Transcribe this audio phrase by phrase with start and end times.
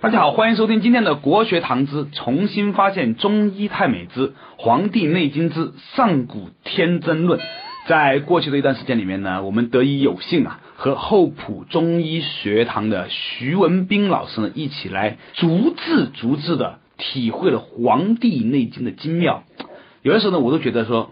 [0.00, 7.40] 大家好，欢迎收听今天的国学堂之重新发现中医太美之《黄帝内经之上古天真论》。
[7.88, 19.42] 在过去的一段时间里面呢，我们得以有幸啊，和厚朴中医学堂的徐文斌老师呢一起来逐字逐字的体会了《黄帝内经》的精妙。
[20.02, 21.10] 有的时候呢，我都觉得说。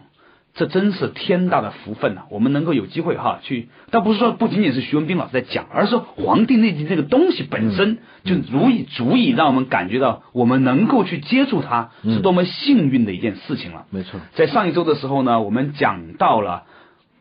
[0.56, 2.22] 这真是天大的福分呐！
[2.30, 13.84] 我们能够有机会哈去，倒不是说不仅仅是徐文斌老师在讲，而是说《黄帝内经》这个东西本身就足以足以让我们感觉到，我们能够去接触它是多么幸运的一件事情了。
[13.90, 16.62] 没错，在上一周的时候呢，我们讲到了，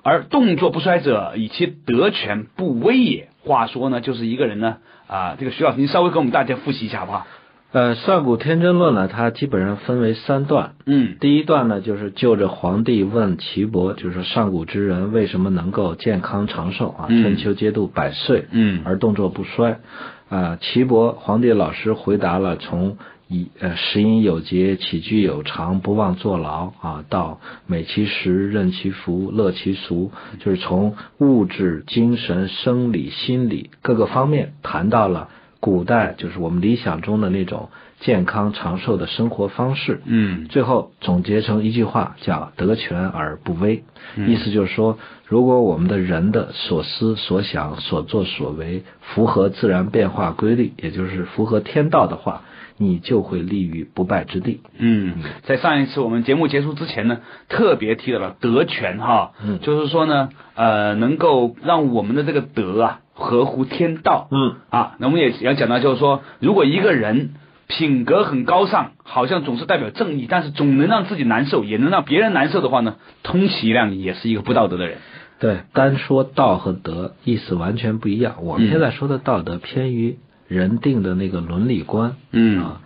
[0.01, 3.27] 而动作不衰者，以其德全不威也。
[3.43, 4.77] 话说呢，就是一个人呢，
[5.07, 7.27] 啊，这个徐老师，您稍微给我们大家复习一下好不好？
[7.75, 10.75] 呃，上古天真论呢，它基本上分为三段。
[10.85, 17.07] 嗯，第一段呢，就是就着皇帝问岐伯，就是说上古之人为什么能够健康长寿啊？
[17.09, 19.81] 春秋皆度百岁，嗯，而动作不衰。
[20.29, 22.97] 啊，岐伯皇帝老师回答了，从
[23.27, 35.27] 以呃食饮有节，起居有常，不忘坐牢啊，到美其食，任其服，乐其俗，就是从物质、精神、生理、心理各个方面谈到了。
[35.65, 39.99] 古代就是我们理想中的那种健康长寿的生活方式。
[40.05, 43.83] 嗯，最后总结成一句话，叫“得全而不危”。
[44.27, 52.43] 意思就是说，如果我们的人的所思所想、所作所为符合自然变化规律，也就是符合天道的话，
[52.77, 54.61] 你就会立于不败之地。
[54.77, 62.99] 嗯，在上一次我们节目结束之前呢，特别提到了德全哈，嗯，就是说呢，呃，能够让我们的这个德啊。
[63.25, 67.33] 合乎天道，嗯啊，那我们也要讲到，就是说，如果一个人
[67.67, 74.97] 品格很高尚，好像总是代表正义，但是总能让自己难受，也能让别人难受的话呢，通其量也是一个不道德的人。
[75.39, 78.35] 对，单说道和德意思完全不一样。
[78.43, 80.17] 我们现在说的道德偏于
[80.47, 82.81] 人定的那个伦理观，嗯啊，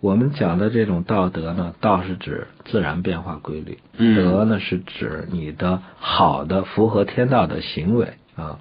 [0.00, 8.58] 我们讲的这种道德呢，道是指自然变化规律，嗯德呢是指你的好的符合天道的行为啊。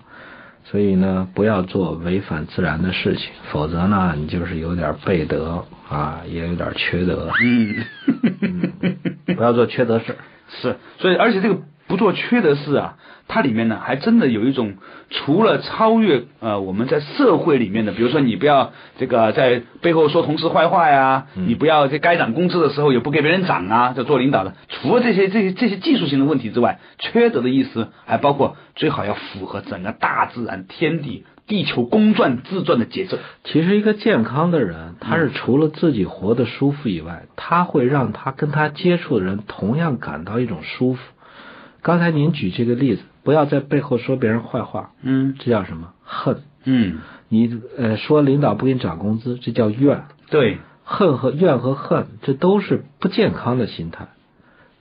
[0.65, 7.29] 所以呢，不要做违反自然的事情，否则呢，你就是有点背德啊，也有点缺德。
[7.41, 8.97] 嗯，
[9.35, 10.15] 不要做缺德事。
[10.61, 12.97] 是，所以而且这个不做缺德事啊，
[13.27, 14.75] 它里面呢还真的有一种，
[15.09, 31.25] 除了超越呃我们在社会里面的，比如说你不要这个在背后说同事坏话呀，你不要在该涨工资的时候也不给别人涨啊，就做领导的，除了这些这些这些技术性的问题之外，缺德的意思还包括最好要符合整个大自然天地。
[31.45, 33.17] 地球公转自转的节奏。
[33.43, 41.01] 其实，一个健康的人，他是除了自己活得舒服以外，他会让他跟他接触的人同样感到一种舒服。
[41.83, 45.93] 刚才您举这个例子，不要在背后说别人坏话，嗯这叫什么？
[46.03, 46.37] 恨。
[46.63, 50.03] 嗯，你呃说领导不给你涨工资，这叫怨。
[50.29, 54.07] 对，恨和怨和恨，这都是不健康的心态。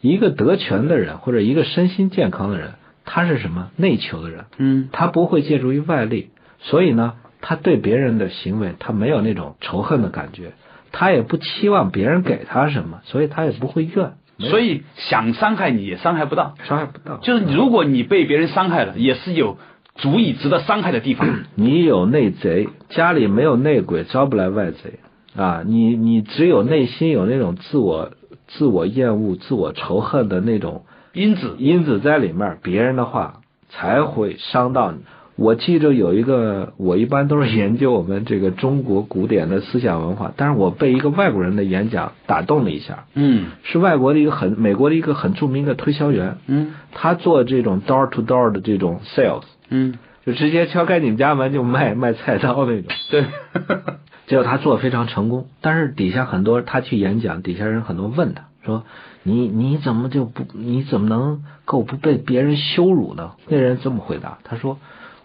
[0.00, 2.74] 一个得权的人，或者一个身心健康的人，
[3.04, 3.70] 他是什么？
[3.76, 6.30] 内求的人，嗯他不会借助于外力。
[6.60, 10.52] 所以呢，他对别人的行为，他没有那种仇恨的感觉，
[10.92, 14.12] 他也不期望别人给他什么，所以他也不会怨。
[14.38, 17.18] 所以想伤害你也伤害不到，伤害不到。
[17.18, 19.58] 就是如果你被别人伤害了，也是有
[19.96, 21.28] 足以值得伤害的地方。
[21.54, 24.98] 你有内贼，家里没有内鬼，招不来外贼
[25.36, 25.62] 啊！
[25.64, 28.10] 你你只有内心有那种自我
[28.48, 34.98] 自我厌恶、自我仇恨的那种因子因子在里面，别人的话才会伤到你。
[35.34, 43.04] 我记着有一个，我一般都是研究我们这个中国古典的思想文化，但是我被一个外国人的演讲打动了一下。
[43.14, 49.94] 嗯是外国的一个很美国的一个很著名的推销员，嗯他做这种 door to door 的这种 sales，嗯，
[50.26, 52.92] 就直接敲开你们家门就卖卖菜刀那种。
[53.10, 53.24] 对，
[54.28, 58.84] 结果他做的非常成功，但是底下很多他去演讲，底下人很多问他说
[59.24, 64.78] ：“你你怎么就不你怎么能够不被别人羞辱呢？”那人这么回答，他说。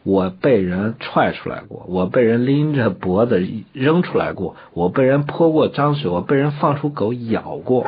[0.08, 7.86] 我被人踹出来过，我被人拎着脖子扔出来过，我被人泼过脏水，我被人放出狗咬过，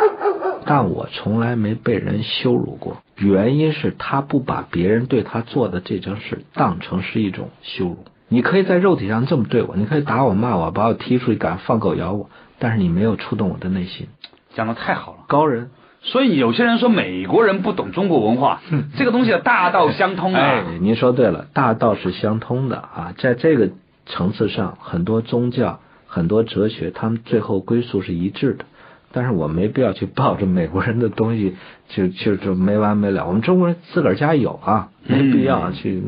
[0.66, 2.98] 但我从来没被人羞辱过。
[3.16, 8.00] 原因是他不把别人对他做的这件事当成是一种羞辱。
[8.27, 12.30] 你可以在肉体上这么对我，你可以打我、骂我，把我踢出去，敢放狗咬我，
[12.60, 14.07] 但是你没有触动我的内心。
[14.54, 15.69] 讲的太好了，高人。
[16.01, 18.62] 所以有些人说美国人不懂中国文化，
[18.98, 20.40] 这个东西大道相通啊。
[20.40, 23.69] 哎，您说对了，大道是相通的啊，在这个
[24.06, 28.66] 层次上，很多宗教、很多哲学，他们最后归宿是一致的。
[29.12, 31.56] 但是我没必要去抱着美国人的东西，
[31.90, 33.28] 就就就没完没了。
[33.28, 36.01] 我们中国人自个儿家有啊，没必要去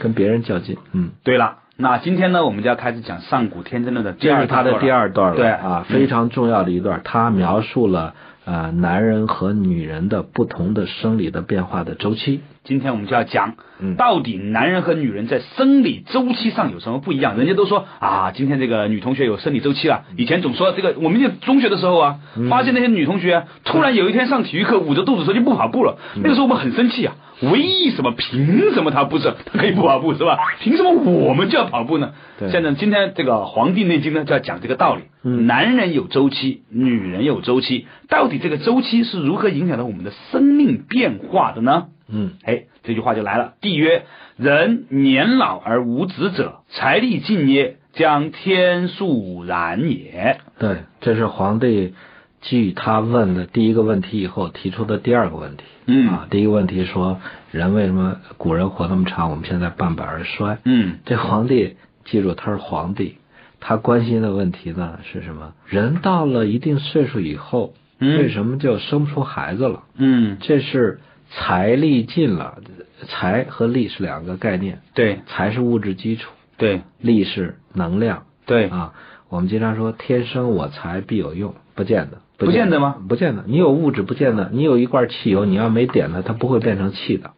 [0.00, 0.78] 跟别人较劲。
[0.92, 1.58] 嗯，对了。
[1.80, 8.14] 那今天呢，我们就要开始讲上古天真论的第二这是他的第二段了，对啊，非常重要的一段，他描述了
[8.44, 12.40] 呃男人和女人的不同的生理的变化的周期。
[12.64, 17.36] 今天我们就要讲，嗯到底男人和女人在生理周期上有什么不一样？
[17.38, 20.02] 人家都说啊，今天这个女同学有生理周期了。
[20.16, 27.14] 以前总说这个，我们就中学的时候啊，嗯发现那些女同学突然有一天上体育课捂着肚子说就不跑步了，嗯那个时候我们很生气啊。
[27.40, 28.12] 为什么？
[28.12, 29.34] 凭什么他不是？
[29.52, 30.38] 他可以不跑步是吧？
[30.60, 32.12] 凭什么我们就要跑步呢？
[32.38, 35.02] 对现在今天这个《黄帝内经》呢就要讲这个道理。
[35.22, 41.88] 嗯男人有周期，女人有周期，到底这个周期是如何影响到我们的生命变化的呢？
[42.10, 43.52] 嗯哎，这句话就来了。
[43.60, 44.04] 帝曰
[44.38, 50.38] ：“人年老而无子者，财力尽也，将天数然也。
[50.58, 51.92] 对，这是皇帝
[52.40, 55.64] 继他问的第一个问题以后提出的第二个问题。
[55.86, 57.20] 嗯啊，第一个问题说
[57.50, 60.58] 人为什么古人活那么长，我们现在半百而衰？
[60.64, 63.16] 嗯这皇帝记住他是皇帝，
[63.58, 65.54] 他关心的问题呢是什么？
[65.66, 69.82] 人到了一定岁数以后，嗯为什么就生不出孩子了？
[69.96, 71.00] 嗯，这是
[71.30, 72.58] 财力尽了，
[73.06, 78.24] 财和力是两个概念，对财是物质基础，对力是能量。
[78.46, 78.92] 对，啊，
[79.28, 82.96] 我们经常说天生我材必有用，不见得，不见得吗？
[83.08, 87.32] 不见得，你有物质不见得，你有一罐汽油，你要没点它，它不会变成气的，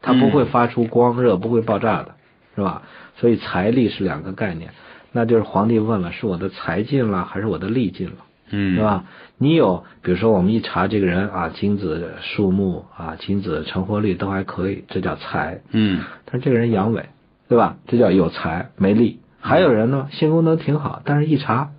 [0.00, 2.14] 它不会发出光热，不会爆炸的，
[2.54, 2.82] 是吧？
[3.16, 4.70] 所以财力是两个概念，
[5.12, 8.16] 那就是皇帝问了，是我的财尽了，还是我的力尽了？
[8.50, 8.80] 嗯，是？
[8.80, 9.04] 吧？
[9.38, 15.60] 你有，比如说我们一查这个人啊，精子数目啊，精子成活率都还可以，这叫财。
[15.72, 17.02] 嗯但是这个人阳痿，
[17.48, 17.76] 对吧？
[17.86, 19.20] 这叫有财没力。
[19.40, 21.72] 还有人呢，性功能挺好，但是一查，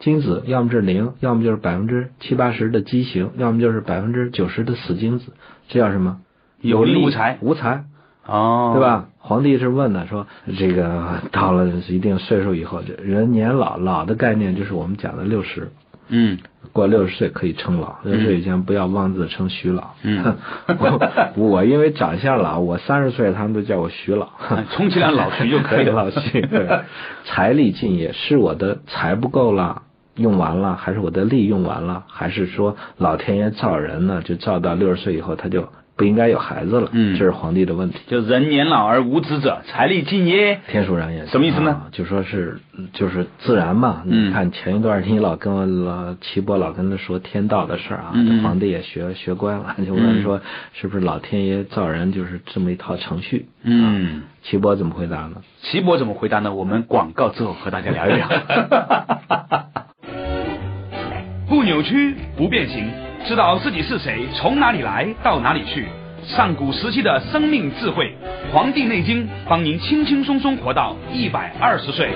[0.00, 5.32] 精子要么是零，要么就是百分之七八十的畸形，要么就是百分之九十的死精子，
[5.68, 6.20] 这叫什么？
[6.60, 7.84] 有利无才无才，
[8.26, 8.80] 哦，对？
[8.80, 9.08] 吧？
[9.18, 10.26] 皇帝是问的，说
[10.58, 15.70] 这个到了一定岁数以后，这人年老，老的概念就是我们讲的六十，
[16.08, 16.38] 嗯
[16.72, 19.90] 过六十岁可以称老，六十岁以前不要妄自称徐老。
[20.02, 20.36] 嗯
[20.78, 24.28] 我我因为长相老，我三十岁他们都叫我徐老。
[24.72, 25.92] 充其量老徐就可以了。
[26.04, 26.80] 老徐，对，
[27.24, 29.82] 财力尽也是我的财不够了，
[30.16, 36.88] 用完了，还是我的力用完了，还是说老天爷造人呢，就造到六十岁以后他就不应该有孩子了？
[36.92, 37.98] 嗯这是皇帝的问题。
[38.08, 40.60] 就人年老而无子者，财力尽耶。
[40.68, 42.58] 天数然也什么意思呢啊就说是
[42.92, 44.02] 就是自然嘛。
[44.04, 50.40] 嗯你看前一段你老跟我老齐伯老跟他说天道的事儿啊，嗯嗯这皇帝也学学乖了，就问说
[50.72, 53.46] 是不是老天爷造人就是这么一套程序？
[53.62, 55.36] 嗯，齐伯怎么回答呢？
[55.62, 56.52] 齐伯怎么回答呢？
[56.54, 58.28] 我们广告之后和大家聊一聊。
[61.46, 62.90] 不扭曲，不变形，
[63.24, 65.86] 知道自己是谁，从哪里来，到哪里去。
[66.24, 68.14] 上古时期的生命智慧，
[68.52, 72.10] 《黄帝内经》帮您轻轻松松活到一百二十岁。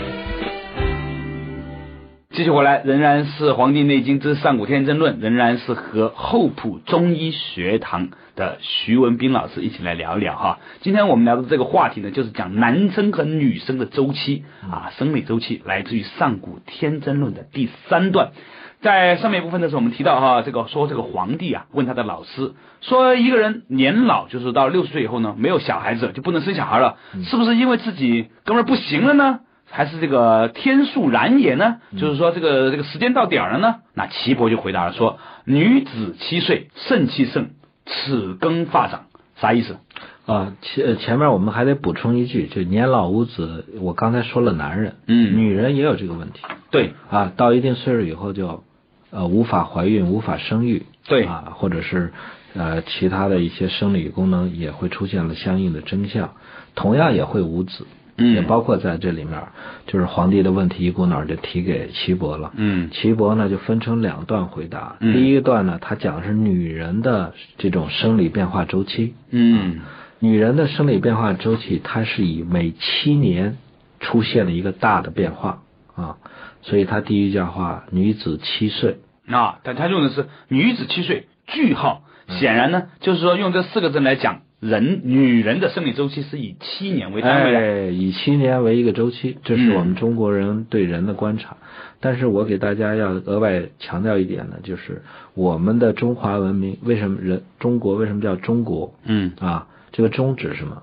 [2.31, 10.59] 继续回来，仍然是《黄帝内经之上古天真论》，仍然是和厚朴中医学堂的徐文斌老师一起来聊一聊哈。
[10.83, 18.33] 今天我们聊的这个话题呢，就是讲男生和女生的周期啊，生理周期，来自于《上古天真论》的第三段。
[18.81, 29.41] 在上面一部分的时候，我们提到哈，这个说这个皇帝啊，问他的老师说，一个人年老，就是到六十岁以后呢，没有小孩子就不能生小孩了，是不是因为自己哥们儿不行了呢？
[29.71, 31.77] 还是这个天数然也呢？
[31.99, 33.77] 就是说这个这个时间到点儿了呢？
[33.95, 37.51] 那岐伯就回答了说：女子七岁，肾气盛，
[37.85, 39.77] 齿更发长，啥意思？
[40.25, 48.63] 啊，前前面我们还得补充一句，就年老无子，我刚才说了男人，嗯女人也有这个问题对啊，到一定岁数以后就
[49.11, 52.13] 呃无法怀孕、无法生育，对啊，或者是
[52.55, 56.33] 呃其他的一些生理功能也会出现了相应的征象，
[56.75, 57.87] 同样也会无子，
[58.17, 59.43] 嗯也包括在这里面，
[59.87, 62.91] 就是皇帝的问题一股脑儿就提给岐伯了，嗯。
[62.91, 69.81] 岐伯呢就分成两段回答，嗯第一段呢他讲的是女人的这种生理变化周期，嗯。
[70.21, 73.57] 女人的生理变化周期，它是以每七年
[74.01, 75.63] 出现了一个大的变化
[75.95, 76.17] 啊，
[76.63, 82.05] 所以他第一句话，女子七岁，啊，但他用的是女子七岁，句号。
[82.29, 87.59] 显然呢，就是说用这四个字来讲，人女人的生理周期是以七年为单位的。
[87.59, 91.57] 哎，以七年为一个周期，这是嗯我们中国人对人的观察。
[92.01, 99.67] 但是我给大家要额外强调一点呢，就是我们的中华文明为什么人中国为什么叫中国嗯，啊？
[99.91, 100.83] 这个中指什么？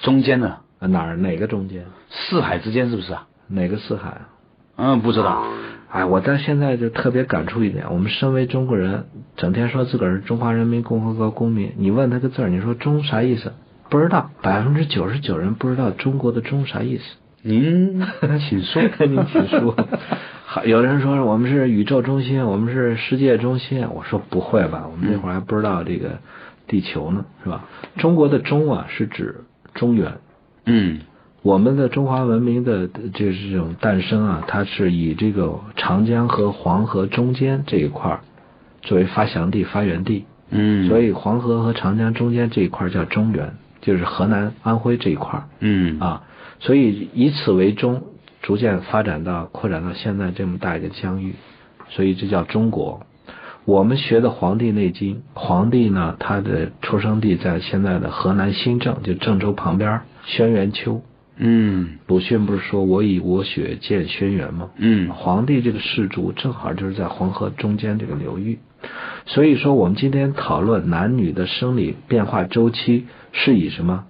[0.00, 1.84] 中间呢啊哪儿哪个中间？
[2.10, 3.28] 四海之间是不是啊？
[3.46, 4.28] 哪个四海啊？
[4.76, 5.44] 嗯，不知道。
[5.90, 9.04] 哎，我到现在就特别感触一点，我们身为中国人，
[9.36, 13.52] 整天说自个儿是中华人民共和国公民，你问他个字儿，你说“中”啥意思？
[13.90, 17.04] 不知道，百分之九十九人不知道中国的“中”啥意思。
[17.42, 18.00] 您
[18.48, 19.76] 请说，您请说。
[20.46, 23.86] 好，有人说我们是宇宙中心，我们是世界中心。
[23.90, 26.20] 我说不会吧，我们那会儿还不知道这个
[26.66, 27.64] 地球呢，是吧？
[27.98, 30.14] 中国的中啊，是指中原。
[30.64, 31.00] 嗯
[31.42, 38.20] 我们的中华文明的就是这种诞生啊，它是以这个长江和黄河中间这一块儿
[38.82, 45.44] 作为发祥地、发源地，嗯，所以黄河和长江中间这一块儿叫中原，就是河南、安徽这一块儿。
[45.58, 45.98] 嗯。
[45.98, 46.22] 啊，
[46.60, 48.02] 所以以此为中，
[48.40, 51.34] 逐渐发展到扩展到现在这么大一个疆域，
[51.88, 53.00] 所以这叫中国。
[53.64, 61.02] 我们学的《黄帝内经》，黄帝呢，他的出生地在现在的河南新郑，就郑州旁边轩辕丘。
[61.44, 64.70] 嗯鲁迅不是说我以我血荐轩辕吗？
[64.76, 68.60] 嗯皇帝这个氏族正好就是在黄河中间这个流域，
[69.26, 74.04] 所以说我们今天讨论男女的生理变化周期是以什么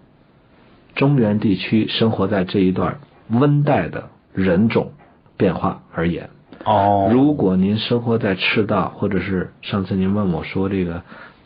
[0.94, 4.92] 中原地区生活在这一段温带的人种
[5.38, 6.28] 变化而言。
[6.66, 11.02] 哦，如果您生活在赤道，或者是上次您问我说这个，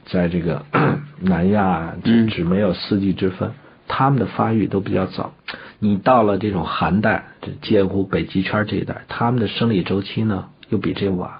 [0.06, 0.66] 在这个
[1.22, 3.52] 南亚只没有四季之分，
[3.88, 5.32] 他们的发育都比较早。
[5.78, 11.30] 你到了这种寒带，这介乎北极圈这一带，他们的生理周期呢又比这晚。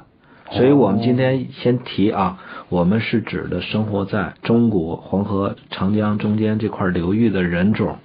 [0.52, 2.38] 所以我们今天先提啊，
[2.68, 7.96] 我们是指的生活在中国黄河、长江中间这块流域的人种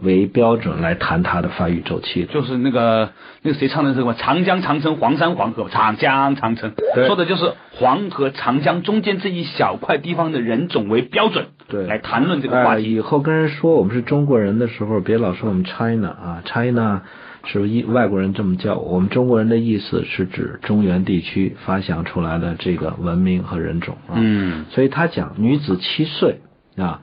[0.00, 2.26] 为标准来谈它的发育周期。
[2.32, 3.10] 就是那个
[3.42, 4.14] 那个谁唱的是什么？
[4.14, 6.72] 长江长城黄山黄河，长江长城，
[7.06, 12.94] 说的就是黄河、长江中间这一小块地方的人种为标准，对来谈论这个话哎，题。
[12.94, 17.02] 以后跟人说我们是中国人的时候，别老说我们 China 啊，China
[17.44, 24.14] 是一外国人这么叫我，我们中国人的意思是指中原地区发祥出来的这个文明和人种啊。
[24.16, 26.40] 嗯所以他讲女子七岁
[26.76, 27.00] 啊，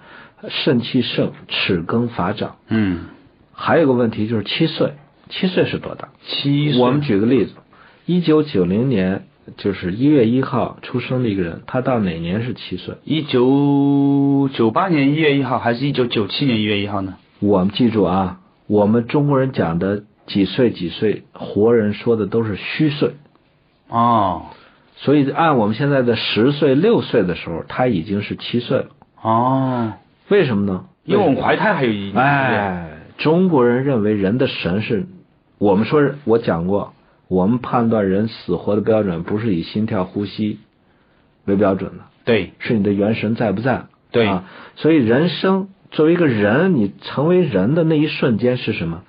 [0.50, 2.56] 肾气盛，齿更发长。
[2.68, 3.06] 嗯，
[3.54, 4.94] 还有个问题就是七岁，
[5.30, 6.10] 七岁是多大？
[6.26, 7.54] 七岁我们举个例子，
[8.06, 9.26] 一九九零年
[9.58, 12.96] 就是一月一号出生的一个人，他到哪年是七岁？
[13.04, 17.16] 一九九八年一月一号，还是一九九七年一月一号呢？
[17.40, 23.12] 我们记住啊，我们中国人讲的几岁几岁，活人说的都是虚岁，
[23.90, 24.48] 哦
[24.98, 28.86] 所以按我们现在的十岁六岁的时候，他已经是七岁了。
[29.22, 29.92] 哦，
[30.30, 30.86] 为什么呢？
[31.04, 35.06] 因为我们怀胎还有一哎，中国人认为人的神是，
[35.60, 36.94] 我们说我讲过，
[37.28, 40.60] 我们判断人死活的标准不是以心跳、呼吸
[41.46, 43.86] 为标准的，对是你的元神在不在。
[44.12, 49.04] 对啊，所以人生作为一个人，你成为人的那一瞬间是什么？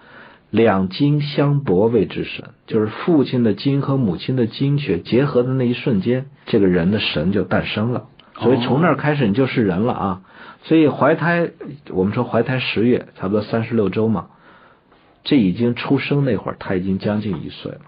[0.51, 8.05] 两精相搏谓之神，就是父亲的精和母亲的精血结合的那一瞬间，这个人的神就诞生了。
[8.39, 10.21] 所以从那儿开始你就是人了啊！
[10.67, 11.51] 所以怀胎，
[11.91, 14.27] 我们说怀胎十月，差不多三十六周嘛，
[15.23, 17.81] 这已经出生那会儿，他已经将近一岁了。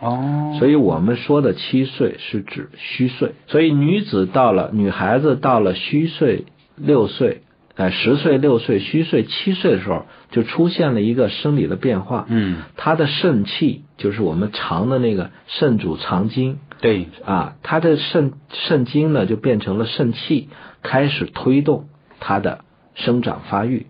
[0.00, 6.44] 哦，所以我们说的七岁是指虚岁，所以女子到了女孩子到了虚岁
[6.76, 7.42] 六岁，
[7.74, 12.26] 哎十岁六岁虚岁七岁的时候，就出现了一个生理的变化。
[12.28, 12.58] 嗯。
[12.76, 16.58] 她的肾气就是我们肠的那个肾主藏精。
[16.80, 17.08] 对。
[17.24, 20.48] 啊，她的肾肾精呢就变成了肾气，
[20.82, 21.86] 开始推动
[22.20, 22.60] 她的
[22.94, 23.86] 生长发育，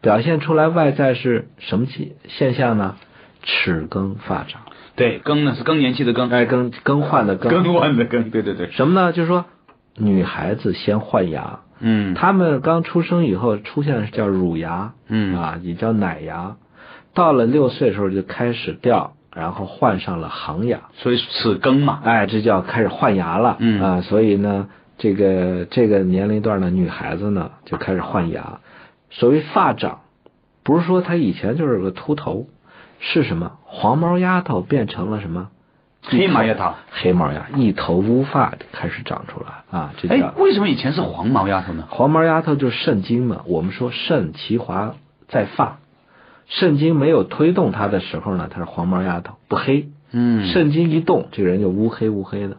[0.00, 2.96] 表现出来外在是什么现现象呢？
[3.42, 4.62] 齿更发长。
[4.96, 7.52] 对，更呢是更年期的更，哎，更更换的更。
[7.52, 9.12] 更换的更，对对对，什么呢？
[9.12, 9.44] 就是说，
[9.94, 12.14] 女孩子先换牙，嗯。
[12.14, 15.36] 她们刚出生以后出现的是叫乳牙，嗯。
[15.36, 16.56] 啊，也叫奶牙，
[17.14, 23.82] 到了六岁的时候就开始掉，然后换上了恒牙，所以齿更嘛，哎，这叫开始换牙了，嗯。
[23.82, 24.68] 啊，所以呢，
[24.98, 28.60] 这个这个年龄段的女孩子呢就开始换牙，
[29.10, 30.00] 所谓发长，
[30.62, 32.46] 不是说她以前就是个秃头，
[32.98, 33.52] 是什么？
[33.64, 35.48] 黄毛丫头变成了什么？
[36.02, 36.74] 黑毛丫头。
[36.90, 41.86] 黑毛丫，一头乌发开始长出来啊，这哎叫，为什么以前是黄毛丫头呢？
[41.90, 43.42] 黄毛丫头就是肾精嘛。
[43.46, 44.94] 我们说肾其华
[45.28, 45.78] 在发，
[46.46, 49.88] 肾精没有推动它的时候呢，它是黄毛丫头，不黑。
[50.12, 52.56] 嗯肾精一动，这个人就乌黑乌黑的，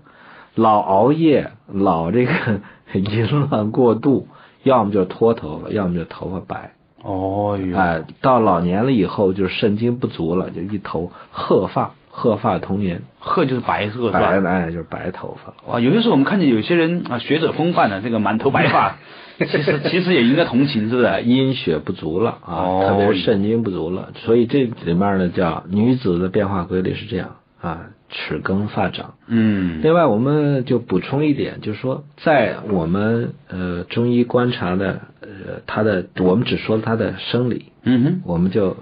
[0.57, 2.31] 老熬夜，老这个
[2.93, 4.27] 淫乱过度，
[4.63, 6.71] 要么就脱头发，要么就头发白。
[7.03, 14.09] 哦哟，哎，到老年了以后，就是肾精不足了，就一头褐发，褐发童颜，褐就是白色？
[14.11, 15.53] 白的哎就是白头发。
[15.71, 18.97] 哇，有些时候我们看见有些人啊，学者风范的这个满头白发，
[19.37, 21.21] 其实其实也应该同情，是不是？
[21.21, 29.15] 阴血不足了啊，哦特别是肾精不足了，所以这里面呢叫女子的变化规律是这样啊，齿根发长。
[29.27, 38.77] 嗯另外，我们就补充一点，就是说，在我们呃中医观察的呃它的，我们只说它的生理，嗯哼，我们就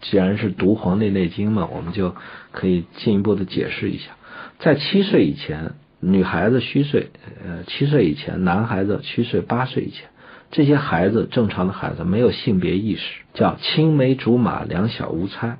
[0.00, 2.14] 既然是读《黄帝内经》嘛，我们就
[2.52, 4.12] 可以进一步的解释一下，
[4.58, 7.10] 在七岁以前，女孩子虚岁，
[7.44, 10.08] 呃，七岁以前，男孩子虚岁八岁以前，
[10.50, 13.02] 这些孩子正常的孩子没有性别意识，
[13.34, 15.58] 叫青梅竹马，两小无猜。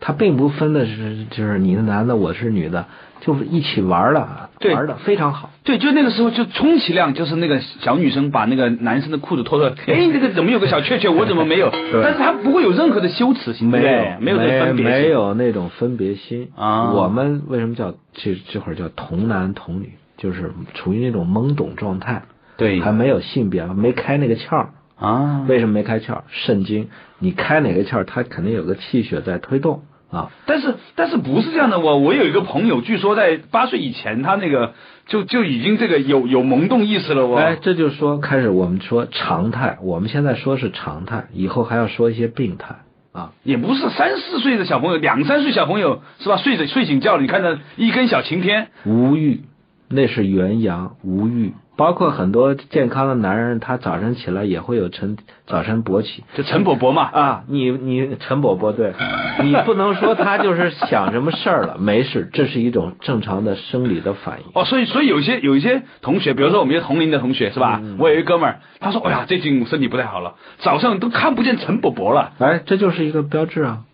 [0.00, 2.86] 他并不分的是，就是你是男的，我是女的，
[3.20, 5.50] 就是一起玩了，对玩的非常好。
[5.64, 11.70] 对，就那个时候，就充其量就是那个小女生把那个男生的裤子脱出来， 哎，这个怎么有个小雀雀，我怎么没有？
[12.02, 14.20] 但是他不会有任何的羞耻心，没有？
[14.20, 19.92] 没有这个分别心，没有那种分别心啊我们为什么叫这这会儿叫童男童女？
[20.16, 22.22] 就是处于那种懵懂状态，
[22.56, 24.66] 对还没有性别，没开那个窍。
[24.98, 26.22] 啊，为什么没开窍？
[26.26, 26.88] 肾经，
[27.20, 30.30] 你开哪个窍儿，它肯定有个气血在推动啊。
[30.46, 34.74] 但是但是不是这样的，我我有一个朋友，据说在八岁以前，他那个
[35.06, 42.76] 就就已经这个有有萌动意识了，我哎，这就是说，开始我们说常态，我们现在说是常态，以后还要说一些病态
[43.12, 43.32] 啊。
[43.42, 46.36] 也不是三四岁的小朋友，两三岁小朋友是吧？
[46.36, 49.42] 睡着睡醒觉了，你看到一根小晴天，无欲，
[49.88, 51.52] 那是元阳无欲。
[51.78, 55.16] 包括很多健康的男人，他早晨起来也会有晨
[55.46, 57.44] 早晨勃起就陈伯伯嘛，啊。
[57.46, 58.92] 你你陈伯伯对，
[59.44, 64.46] 你不能说他就是想什么事儿了，没事，这是一种正常的生理的反应。
[64.54, 67.80] 哦，所以所以有一些有一些同学，比如说我们一些同龄的同学是吧？
[67.98, 72.32] 我有一个哥们儿，他说，哎呀，最近身体不太好了，早上都看不见陈伯伯了。
[72.38, 73.84] 哎，这就是一个标志啊。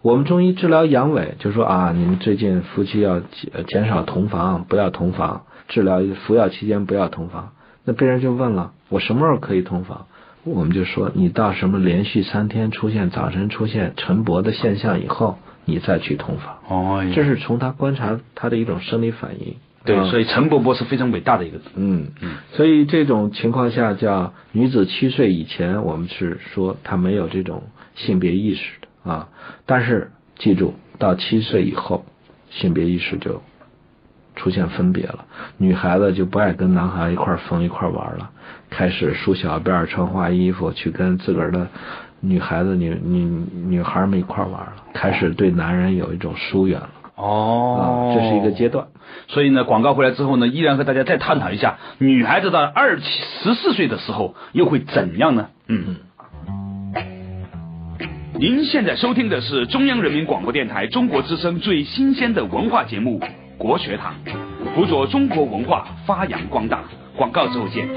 [0.00, 7.52] 我们中医治疗阳痿，就说啊，你们最近夫妻要减减少同房，不要同房，治疗服药期间不要同房。
[7.84, 10.06] 那病人就问了，我什么时候可以同房？
[10.44, 16.58] 我们就说，你到什么连续三天出现早晨出现晨勃的现象以后，你再去同房。
[16.68, 19.56] 哦这是从他观察他的一种生理反应。
[19.86, 22.08] 对，啊所以陈伯伯是非常伟大的一个嗯。
[22.20, 29.28] 嗯，所以这种情况下叫女子七岁以前，我们是说她没有这种性别意识的啊。
[29.66, 32.04] 但是记住，到七岁以后，
[32.50, 33.42] 性别意识就
[34.36, 35.24] 出现分别了。
[35.58, 38.30] 女孩子就不爱跟男孩一块儿疯一块玩了，
[38.70, 41.68] 开始梳小辫儿、穿花衣服，去跟自个儿的
[42.20, 48.14] 女孩子、女女女孩们一块玩了，开始对男人有一种疏远了哦啊。
[48.14, 48.86] 这是一个阶段。
[49.28, 53.04] 所以呢，广告回来之后呢，依然和大家再探讨一下，女孩子到二七
[53.42, 55.48] 十四岁的时候又会怎样呢？
[55.68, 55.96] 嗯。
[58.36, 63.20] 您现在收听的是中央人民广播电台中国之声最新鲜的文化节目
[63.58, 64.14] 《国学堂》，
[64.74, 66.82] 辅佐中国文化发扬光大。
[67.16, 67.88] 广告之后见。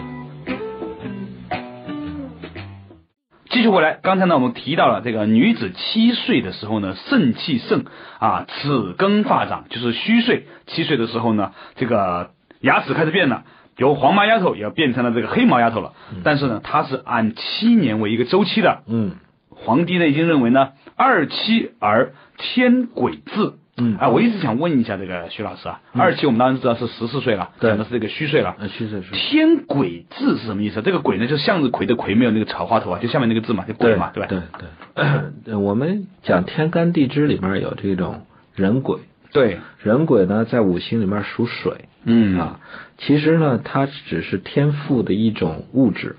[3.50, 7.86] 继续回来，刚才呢我们提到了这个女子七岁的时候呢，肾气盛
[8.20, 10.46] 啊，齿根发长，就是虚岁。
[10.68, 12.30] 七岁的时候呢，这个
[12.62, 13.44] 牙齿开始变了，
[13.78, 15.94] 由黄毛丫头也变成了这个黑毛丫头了。
[16.24, 18.84] 但是呢，它是按七年为一个周期的。
[18.86, 19.16] 嗯
[19.60, 23.54] 《黄帝内经》认为呢，二七而天癸至。
[23.78, 28.56] 嗯啊，我一直想问一下这个徐老师啊，二期我们当然知道是十四岁了，对讲的是这个虚岁了。
[28.60, 29.12] 呃，虚岁是。
[29.12, 30.82] 天鬼字是什么意思？
[30.82, 34.28] 这个鬼呢，就向日葵的葵，没有那个草花头啊，就下面那个字嘛，就鬼嘛，对吧？
[34.28, 34.40] 对
[34.96, 38.98] 对对，我们讲天干地支里面有这种人鬼，
[39.32, 42.60] 对，人鬼呢在五行里面属水嗯啊，
[42.98, 46.16] 其实呢它只是天赋的一种物质，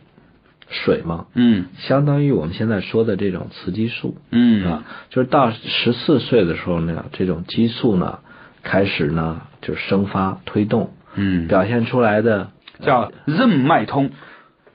[0.71, 1.67] 水嘛，嗯。
[1.79, 4.67] 相当于我们现在说的这种雌激素嗯。
[4.67, 8.19] 啊，就是到十四岁的时候呢，这种激素呢
[8.63, 12.51] 开始呢就生发推动，嗯，表现出来的
[12.81, 14.11] 叫任脉通，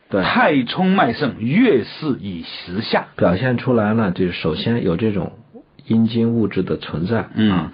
[0.10, 0.24] 对。
[0.24, 3.08] 太冲脉盛，月事以时下。
[3.16, 5.34] 表现出来呢，就是首先有这种
[5.86, 7.52] 阴茎物质的存在，嗯。
[7.52, 7.72] 啊，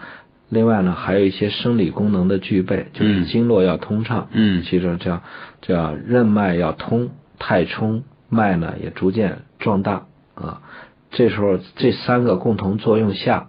[0.50, 4.64] 另外呢还有一些生理功能的具备，就是嗯经络要通畅，嗯。
[4.64, 5.22] 其中叫
[5.62, 10.62] 叫任脉要通，太冲脉呢也逐渐壮大啊，
[11.10, 13.48] 这时候这三个共同作用下，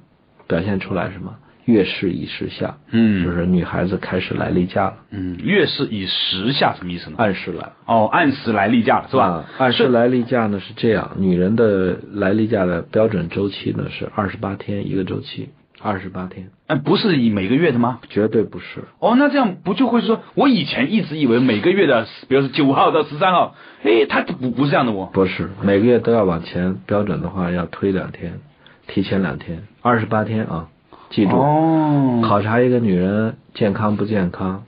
[0.49, 1.37] 表现出来什么？
[1.67, 7.17] 月事以时下，嗯就是女孩子开始来例假了，嗯，月事以时下什么意思呢？
[7.19, 7.71] 按时来。
[7.87, 9.45] 哦，按时来例假了是吧啊？
[9.59, 15.51] 按时来例假呢是这样，女人的来例假的标准周期呢是二十八天一个周期，
[15.83, 18.01] 二十八天，哎，不是以每个月的吗？
[18.11, 18.85] 绝对不是。
[18.99, 25.09] 哦，那这样不就会说，我以前一直以为每个月的，比如说九号到十三号，哎，他不不是这样的哦。
[25.13, 28.41] 不是每个月都要往前，标准的话要推两天，
[28.87, 30.69] 提前两天，二十八天啊，
[31.09, 31.33] 记住。
[31.33, 34.65] 哦，考察一个女人健康不健康，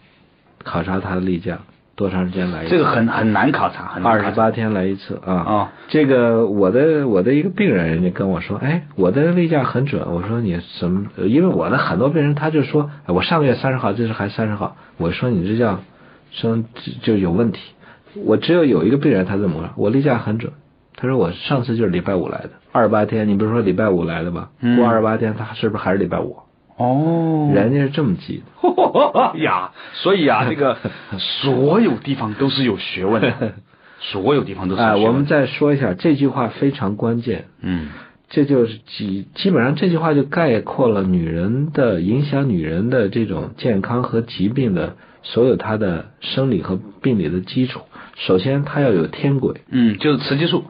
[0.64, 1.58] 考察她的例假
[1.94, 2.70] 多长时间来一次？
[2.70, 5.34] 这个很很难考察，很难二十八天来一次啊。
[5.34, 10.02] 啊这个我的我的一个病人，人家跟我说，哎，我的例假很准。
[10.10, 11.06] 我说你什么？
[11.16, 14.76] 呃因为我的很多病人他就说，哎我上个月三十号，这是还三十号。
[14.96, 15.80] 我说你这叫
[16.30, 17.60] 生就就有问题。
[18.24, 20.52] 我只有有一个病人他这么说，我例假很准，
[20.96, 24.48] 他说我上次就是礼拜五来的，二十八天，你不是说礼拜五来的吗？
[24.60, 26.36] 嗯过二十八天，他是不是还是礼拜五？
[26.76, 29.38] 哦人家是这么记的。
[29.42, 30.76] 呀，所以啊， 这个
[31.18, 33.54] 所有地方都是有学问的，
[34.00, 34.96] 所有地方都是哎。
[34.96, 37.88] 我们再说一下这句话非常关键，嗯
[38.30, 47.82] 这就是基基本上这句话就概括了女人的影响女人的这种健康和疾病的所有她的生理和病理的基础。
[48.16, 50.64] 首先，她要有天轨，嗯，就是雌激素。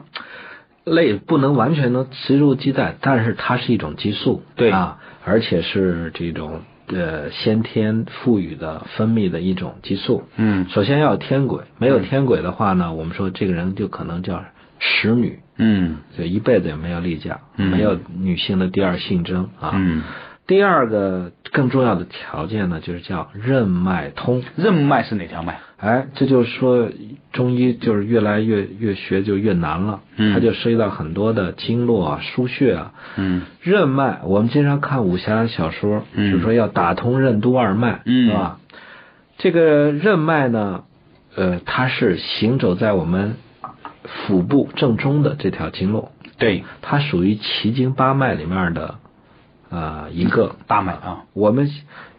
[0.85, 10.23] 类不能完全能雌入鸡蛋，但是它是一种激素，对啊，而且是这种呃先天赋予的分泌的一种激素。
[10.35, 14.43] 嗯首先要有天轨，没有天轨的话呢，我们说这个人就可能叫
[14.79, 19.71] 使女，嗯就一辈子也没有例假，嗯没有女性的第二性征啊。
[19.73, 20.03] 嗯，
[20.45, 24.43] 第二个更重要的条件呢，就是叫任脉通。
[24.57, 25.59] 任脉是哪条脉？
[25.83, 26.89] 哎，这就是说
[27.33, 32.93] 中医就是越来越越学就越难了，嗯它就涉及到很多的经络啊、腧穴啊。
[33.17, 38.59] 嗯任脉，我们经常看武侠小说，嗯就说要打通任督二脉，嗯是吧？
[39.37, 40.85] 这个任脉呢，
[41.35, 43.35] 呃，它是行走在我们
[44.05, 48.95] 腹部正中的这条经络，对，它属于奇经八脉里面的
[49.69, 50.55] 呃一个。
[50.65, 51.25] 大脉啊。
[51.33, 51.69] 我们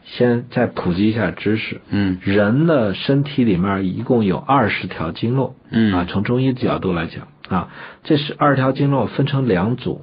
[0.05, 5.95] 先再普及一下知识，嗯人的身体里面一共有二十条经络，嗯。
[5.95, 7.69] 啊，从中医角度来讲啊，
[8.05, 10.03] 这是二条经络分成两组，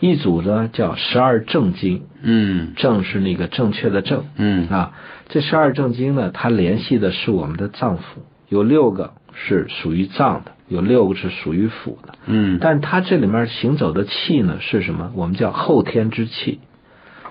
[0.00, 2.74] 一组呢叫十二正经，嗯。
[2.76, 4.24] 正是那个正确的正。
[4.36, 4.68] 嗯。
[4.68, 4.92] 啊，
[5.28, 8.00] 这十二正经呢，它联系的是我们的脏腑，
[8.48, 12.58] 有六个是属于脏的，有六个是属于腑的，嗯。
[12.60, 15.10] 但它这里面行走的气呢是什么？
[15.14, 16.60] 我们叫后天之气，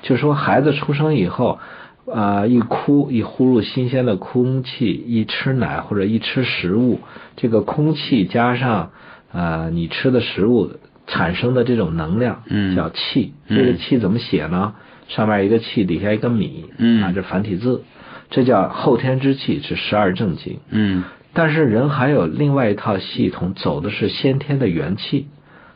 [0.01, 1.60] 就是说孩子出生以后，
[2.13, 7.00] 啊、一哭一呼入新鲜的空气，一吃奶或者一吃食物，
[7.36, 8.91] 这个空气加上
[9.32, 10.72] 呃你吃的食物
[11.06, 13.34] 产生的这种能量，嗯叫气。
[13.48, 14.76] 嗯这个气怎么写呢？
[15.08, 17.84] 上面一个气，底下一个米，嗯啊，这繁体字，
[18.30, 20.60] 这叫后天之气，是十二正经。
[20.70, 25.28] 嗯但是人还有另外一套系统，走的是先天的元气，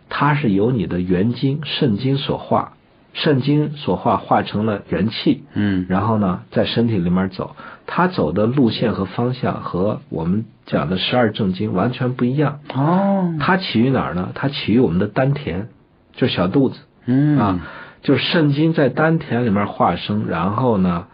[0.09, 2.73] 它是由你的元精、肾精所化，
[3.13, 5.85] 肾经所化化成了元气，嗯。
[5.89, 12.59] 然后呢在身体里面走，它走的路线和方向和我们讲的十二正经完全不一样。
[12.73, 13.35] 哦。
[13.39, 14.29] 它起于哪儿呢？
[14.33, 15.67] 它起于我们的丹田，
[16.13, 16.79] 就是小肚子。
[17.05, 17.37] 嗯。
[17.37, 17.59] 啊，
[18.01, 21.07] 就是肾经在丹田里面化生，然后呢，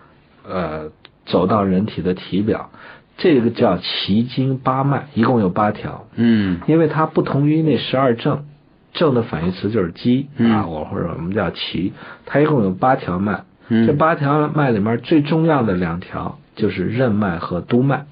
[0.48, 0.92] 呃，
[1.26, 2.70] 走到人体的体表，
[3.18, 6.60] 这个叫奇经八脉，一共有八条，嗯。
[6.68, 8.46] 因为它不同于那十二正，
[8.98, 10.52] 正的反义词就是奇嗯。
[10.52, 11.94] 啊，我或者我们叫奇，
[12.26, 13.88] 它一共有八条脉，嗯。
[13.88, 18.06] 这八条脉里面最重要的两条就是任脉和督脉。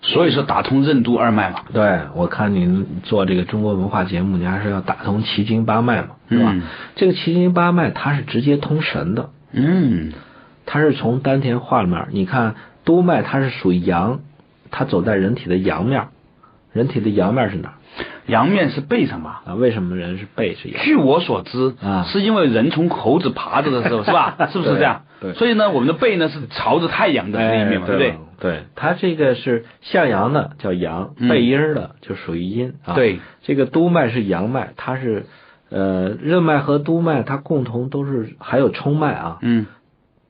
[0.00, 1.60] 所以说打通任督二脉嘛。
[1.72, 6.52] 对，我看您做这个中国文化节目，您还是要打通奇经八脉嘛，是吧？
[6.52, 6.62] 嗯
[6.94, 10.12] 这个奇经八脉它是直接通神的，嗯。
[10.66, 14.20] 它是从丹田画里面，你看督脉它是属于阳，
[14.70, 16.08] 它走在人体的阳面，
[16.72, 17.74] 人体的阳面是哪儿
[18.26, 19.42] 阳面是背上吧？
[19.46, 19.54] 啊？
[19.54, 20.82] 为什么人是背是阳？
[20.82, 24.36] 据我所知啊是因为人从猴子爬着的时候，是吧？
[24.52, 25.02] 是不是这样？
[25.20, 28.14] 对对所以呢，我们的背呢是朝着太阳的那一面嘛，对不对？
[28.40, 32.94] 对，它这个是向阳的叫阳，嗯背阴的就属于阴啊。
[32.94, 35.26] 对，这个督脉是阳脉，它是
[35.70, 39.38] 呃任脉和督脉，它共同都是还有冲脉啊。
[39.42, 39.66] 嗯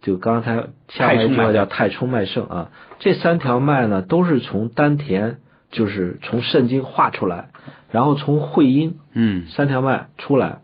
[0.01, 2.69] 就刚才下面一句话叫太冲脉盛啊，
[3.01, 5.39] 这三条脉呢都是从丹田，
[5.71, 7.49] 就是从肾经化出来，
[7.91, 10.59] 然后从会阴嗯三条脉出来。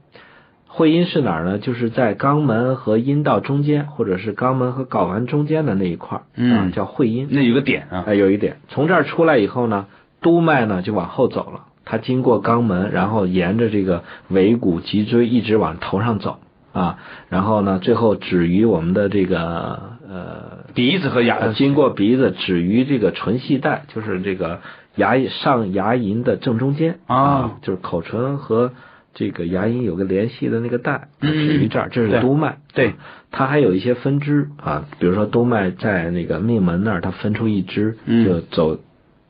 [0.67, 1.59] 会阴是哪儿呢？
[1.59, 7.29] 就是在肛门和阴道中间，或者是肛门和睾丸中间的那一块儿、嗯啊，叫会阴。
[7.31, 8.05] 那有个点啊。
[8.09, 9.87] 哎，有一点，从这儿出来以后呢，
[10.21, 16.41] 督脉呢就往后走了，它经过肛门，然后沿着这个尾骨、脊椎一直往头上走
[16.73, 24.59] 啊，然后呢，最后止于我们的这个呃，鼻子和牙呃经过鼻子止于这个唇系带，就是这个
[24.97, 27.59] 牙上牙龈的正中间啊。
[27.63, 28.73] 就是口唇和
[29.15, 32.59] 这个牙龈有个联系的那个带，嗯止于这儿，这是督脉。
[32.75, 32.95] 对，
[33.31, 38.25] 它还有一些分支啊，比如说督脉在那个命门那儿，它分出一支，嗯。
[38.25, 38.81] 就走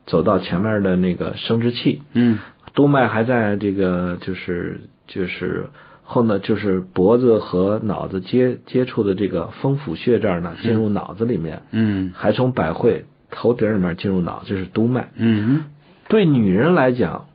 [0.07, 2.01] 走到前面的那个生殖器。
[2.13, 2.39] 嗯。
[2.73, 5.67] 督脉还在这个就是就是
[6.03, 12.11] 后呢，就是脖子和脑子接接触的这个风府穴这儿呢，进入脑子里面，嗯。
[12.15, 15.09] 还从百会头顶里面进入脑，这是督脉。
[15.15, 15.65] 嗯
[16.07, 17.25] 对女人来讲，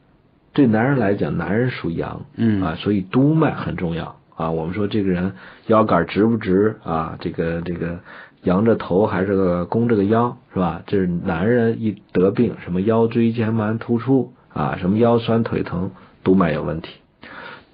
[0.53, 4.51] 对男人来讲，男人属阳，嗯啊，所以督脉很重要啊。
[4.51, 5.35] 我们说这个人
[5.67, 7.17] 腰杆直不直啊？
[7.21, 8.01] 这个这个
[8.43, 10.83] 扬着头还是个弓着个腰是吧？
[10.87, 15.91] 这是男人一得病，什么腰椎间盘突出啊，什么腰酸腿疼，
[16.25, 16.91] 督脉有问题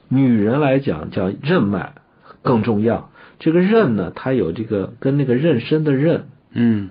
[0.09, 1.93] 女人来讲叫任脉
[2.43, 3.11] 更重要。
[3.39, 6.21] 这个任呢，它有这个跟那个妊娠的妊，
[6.53, 6.89] 嗯，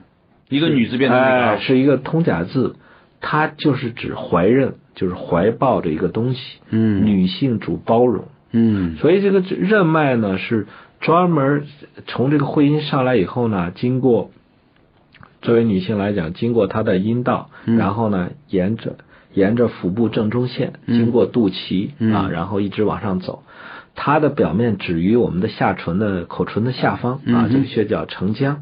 [0.56, 2.76] 一个女字变成女是一个通假字，
[3.22, 6.40] 它就是指怀妊，就是怀抱着一个东西。
[6.70, 7.06] 嗯。
[7.06, 8.96] 女性主包容，嗯。
[8.98, 10.68] 所以这个任脉呢是
[11.02, 11.66] 专门
[12.08, 14.32] 从这个会阴上来以后呢，经过
[15.42, 17.78] 作为女性来讲，经过她的阴道，嗯。
[17.78, 18.96] 然后呢沿着
[19.34, 20.98] 沿着腹部正中线，嗯。
[20.98, 22.14] 经过肚脐、嗯。
[22.14, 23.44] 啊，然后一直往上走。
[23.98, 28.58] 它的表面止于我们的下唇的口唇的下方啊，这个穴叫承浆。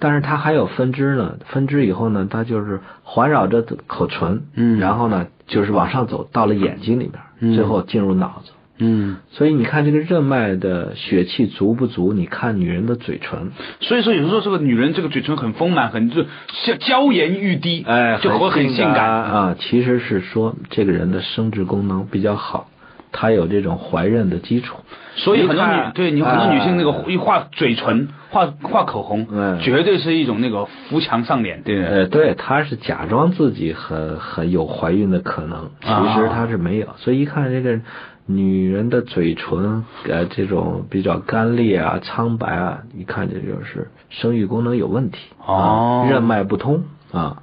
[0.00, 8.52] 但是它还有分支呢，分支以后呢，它就是环绕着口唇，嗯然后呢就是往上走，到了眼睛里边，嗯最后进入脑子。
[8.82, 12.14] 嗯，所以你看这个任脉的血气足不足？
[12.14, 16.24] 你看女人的嘴唇，所以说有时候这个女人这个嘴唇很丰满，很就
[16.64, 19.56] 像娇颜欲滴，哎，就会很性感啊。
[19.58, 22.70] 其实是说这个人的生殖功能比较好，
[23.12, 24.78] 她有这种怀孕的基础。
[25.22, 31.84] 所以很多女对你很多女性那个哎一画嘴唇、画画口红，嗯绝对是一种那个扶墙上脸，对对？
[31.84, 36.86] 呃，对，她是假装自己很很有怀孕的可能，其啊实她是没有。
[36.96, 37.80] 所以一看这个
[38.26, 45.18] 女人的嘴唇，呃，这种比较干裂啊、苍白啊，一看这就是生育功能有问题。
[45.44, 47.42] 哦啊，任脉不通啊，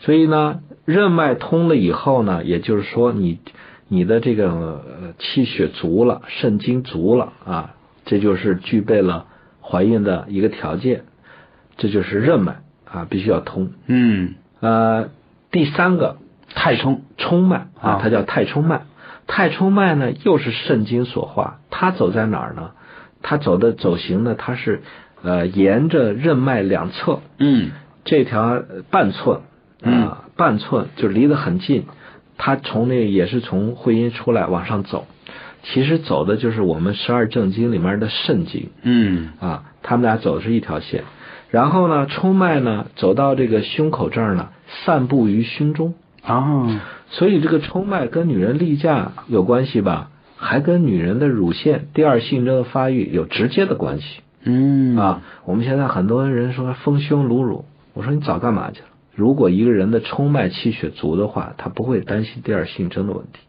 [0.00, 3.38] 所以呢，任脉通了以后呢，也就是说你
[3.88, 9.26] 你的这个呃气血足了，肾精足了啊，这就是具备了
[9.60, 11.04] 怀孕的一个条件，
[11.76, 13.70] 这就是任脉啊，必须要通。
[13.86, 15.10] 嗯，呃，
[15.50, 16.16] 第三个
[16.54, 18.82] 太冲，冲脉啊啊，它叫太冲脉。
[19.28, 22.70] 太冲脉呢，又是肾经所化，它走在哪儿呢？
[23.22, 24.82] 它走的走行呢，它是
[25.22, 27.72] 呃沿着任脉两侧，嗯
[28.04, 29.40] 这条呃半寸
[29.82, 31.86] 啊、半寸就离得很近，
[32.38, 35.06] 它从那也是从会阴出来往上走，
[35.62, 41.04] 其实走的就是我们十二正经里面的肾经嗯啊，他们俩走的是一条线。
[41.50, 44.48] 然后呢，冲脉呢走到这个胸口这儿呢，
[44.84, 54.20] 散布于胸中，啊，所以这个冲脉跟女人例假有关系吧，还跟女人的乳腺第二性征的发育有直接的关系。
[54.42, 58.88] 嗯啊，我们现在很多人说丰胸乳乳，我说你早干嘛去了？
[59.16, 63.40] 如果一个人的冲脉气血足的话，他不会担心第二性征的问题。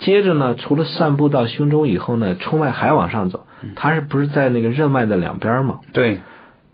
[0.00, 5.80] 接着呢，除了散布到胸中以后呢，冲脉还往上走，它是不是在那个任脉的两边嘛？
[5.94, 6.18] 对，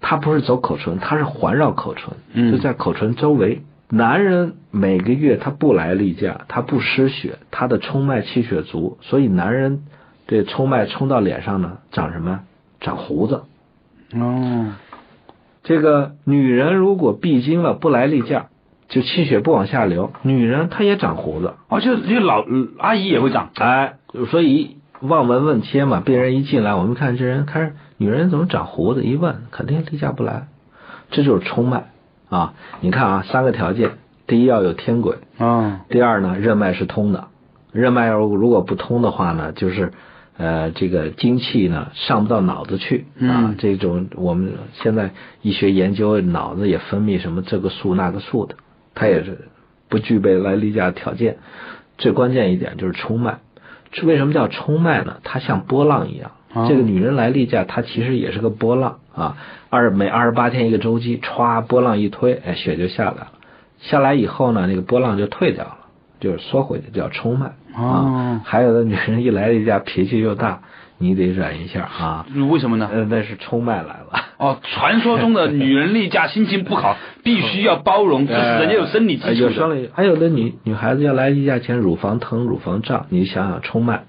[0.01, 3.63] 它不是走口唇，它是环绕口唇，嗯就在口唇周围。
[3.89, 9.83] 男人每个月他不来例假，他不失血，他的冲脉气血足，所以男人
[10.27, 12.41] 这冲脉冲到脸上呢，长什么？
[12.81, 13.43] 长胡子。
[14.15, 14.73] 哦，
[15.65, 18.47] 这个女人如果闭经了不来例假，
[18.89, 22.45] 就气血不往下流，女人她也长胡子，哦，就就老
[22.79, 23.95] 阿姨也会长，哎，
[24.31, 30.49] 所以望闻问切嘛，病人一进来，我们看这人开始女人怎么长胡子，一问肯定例假不来，
[31.11, 31.91] 这就是冲脉
[32.29, 32.55] 啊。
[32.81, 33.93] 你看啊，三个条件，
[34.27, 37.29] 第一要有天癸，啊，第二呢任脉是通的，
[37.73, 39.93] 任脉如如果不通的话呢，就是
[40.37, 45.11] 呃这个精气呢上不到脑子去啊嗯，这种我们现在
[45.43, 48.57] 医学研究脑子也分泌什么这个素那个素的，
[48.95, 49.49] 它也是
[49.89, 51.39] 不具备来例假的条件。
[51.99, 53.39] 最关键一点就是冲脉，
[53.93, 55.19] 这为什么叫冲脉呢？
[55.23, 56.33] 它像波浪一样。
[56.55, 59.37] 哦这个女人来例假，它其实也是个波浪啊，
[59.71, 63.33] 二每二十八天一个周期，歘波浪一推，哎，血就下来了。
[63.79, 65.79] 下来以后呢，那个波浪就退掉了，
[66.21, 68.41] 就是缩回去，叫冲脉啊哦。
[68.45, 70.61] 还有的女人一来例假脾气又大，
[70.99, 72.27] 你得忍一下啊。
[72.51, 72.89] 为什么呢？
[72.93, 74.25] 呃，那是冲脉来了。
[74.39, 79.47] 哦，传说中的女人例假心情不好， 必须要包容，这是人家有生理基呃础的。
[79.47, 84.05] 有生理，还有的女女孩子要来例假前乳房疼、乳房胀，你想想冲脉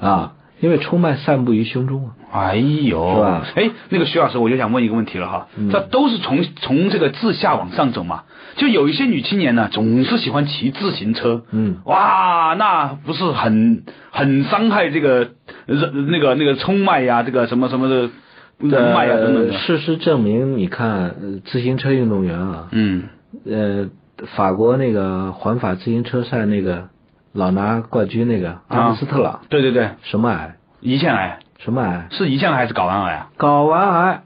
[0.00, 2.12] 啊，因为冲脉散布于胸中啊。
[2.32, 3.46] 哎呦，是吧？
[3.54, 8.24] 哎，那个徐老师，我就想问一个问题了哈，嗯这都是从从这个自下往上走嘛？
[8.56, 15.30] 就有一些女青年呢，总是喜欢骑自行车，嗯哇，那不是很很伤害这个
[15.66, 18.10] 人那个那个冲脉呀，这个什么什么的
[18.58, 19.52] 人脉呀等等的。
[19.52, 23.04] 呃事实证明，你看呃自行车运动员啊，嗯，
[23.44, 23.88] 呃，
[24.34, 26.88] 法国那个环法自行车赛那个
[27.36, 30.56] 老拿冠军那个阿姆斯特朗，对对对，什么癌？
[30.82, 32.08] 胰腺癌什么癌？
[32.10, 33.30] 是胰腺癌还是睾丸癌啊？
[33.38, 34.22] 睾丸癌。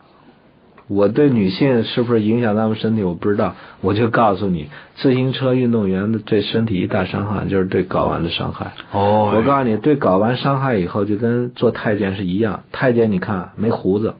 [0.86, 8.72] 我对女性是不是影响她们身体我不知道，我就告诉你，自行车运动员的对身体一大伤害就是对睾丸的伤害。
[8.92, 14.14] 哦我告诉你，对睾丸伤害以后就跟做太监是一样，太监你看没胡子，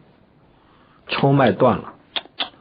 [1.09, 1.93] 冲脉断了，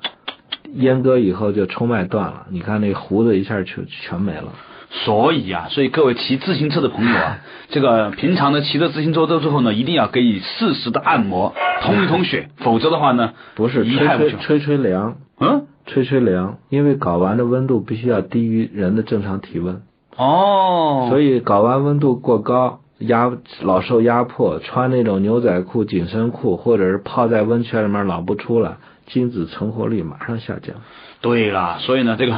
[0.75, 4.53] 阉割以后就冲脉断了，你看那胡子一下全全没了。
[4.91, 14.39] 所以啊，所以各位骑自行车的朋友啊， 这个平常呢骑着自行车之后呢，一定要给予适时的按摩，通一通血， 否则的话呢，不是吹一害不穷。
[14.39, 19.83] 吹吹吹凉，嗯，吹吹凉，因为睾丸的温度必须要低于人的正常体温，
[20.17, 30.75] 哦，所以以睾丸温度过高，压老受压迫，穿那种牛仔裤、紧身裤，或者是泡在温泉里面老不出来，精子成活率马上下降。
[31.21, 32.33] 对啦，所以呢，这个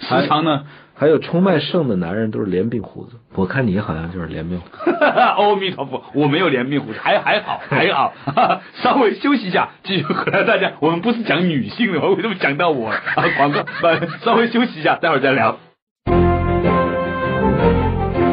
[0.00, 0.62] 时常呢，
[0.98, 5.04] 还有冲脉盛的男人都是连鬓胡子，我看你好像就是连鬓胡子。
[5.04, 8.12] 阿弥陀佛，我没有连鬓胡子，还还好还好，
[8.82, 10.42] 稍微休息一下，继续回来。
[10.42, 12.98] 大家，我们不是讲女性的，为什么讲到我 啊？
[13.36, 15.56] 广告，不，稍微休息一下，待会儿再聊。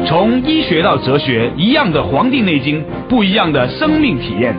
[0.08, 4.56] 从医学到哲学，一样的《黄帝内经》，不一样的生命体验。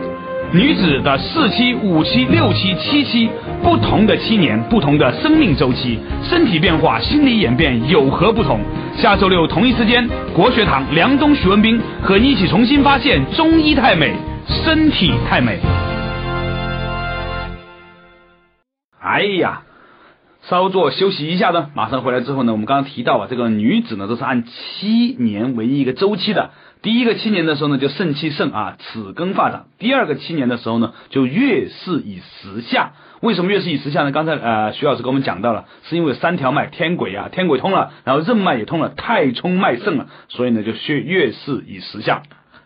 [0.50, 3.28] 女子的四期、五期、六期、七期，
[3.62, 8.58] 不同的七年，不同的生命周期，身体变化、心理演变有何不同？
[8.96, 14.14] 下周六同一时间，国学堂梁冬、徐文斌和你一起重新发现中医太美，
[14.46, 15.58] 身体太美。
[18.98, 19.64] 哎呀，
[20.44, 26.52] 稍作休息一下呢，马上回来之后呢，我们刚刚提到啊，这个女子呢都是按七年为一个周期的。
[26.82, 32.92] 第一个七年的时候呢，就肾气盛啊，齿根发长；第二个七年的时候呢，就月事以时下。
[33.20, 34.12] 为什么月事以时下呢？
[34.12, 42.22] 刚才呃徐老师给我们讲到了，是因为三条脉天癸啊，天癸通了，然后任脉也通了，太冲脉盛了，所以呢就月月事以时下。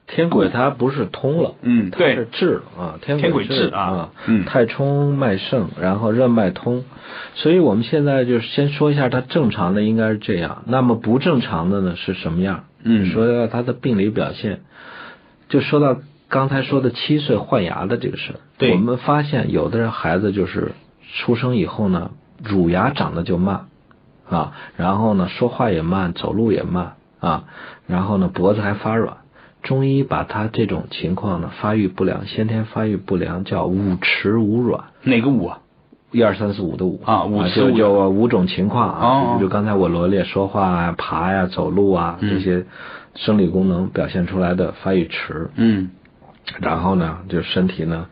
[0.08, 6.84] 天癸它不是通了，嗯，它对是，治了啊，天天轨治治啊嗯太冲脉盛，然后任脉通，
[7.34, 12.64] 所以我们现在就是先说一下它正常的应该是这样，那么不正常的呢是什么样？
[12.84, 14.60] 嗯说到他的病理表现，
[15.48, 20.72] 就说到刚才说的七岁换牙的这个事儿，对我们发现有的人孩子就是
[21.18, 22.10] 出生以后呢，
[22.42, 23.66] 乳牙长得就慢
[24.28, 27.44] 啊，然后呢说话也慢，走路也慢啊，
[27.86, 29.18] 然后呢脖子还发软。
[29.62, 35.60] 中医把他这种情况呢，发育不良，先天发育不良，叫五迟五软，哪个五啊？
[36.12, 37.00] 一二三四五的五。
[37.04, 42.30] 啊五迟就五就五种情况啊，哦就刚才我罗列说话啊、爬呀、走路啊嗯。
[42.30, 42.64] 这些
[43.16, 45.90] 生理功能表现出来的发育迟，嗯。
[46.60, 48.06] 然后呢，就身体呢，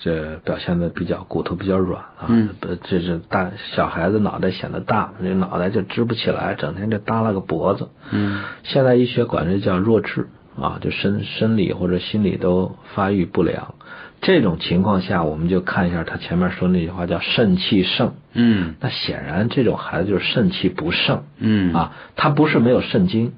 [0.00, 2.50] 这表现的比较骨头比较软啊，嗯，
[2.84, 7.88] 这是大小孩子脑袋显得大，这脑袋就支不起来，整天就耷拉个脖子。
[8.10, 8.40] 嗯。
[8.62, 10.28] 现代医学管这叫弱智
[10.60, 13.74] 啊，就身生理或者心理都发育不良。
[14.22, 18.14] 这种情况下，我们就看一下他前面说那句话叫肾气盛。
[18.32, 23.32] 嗯那显然这种孩子就是肾气不盛嗯啊，他不是没有肾精。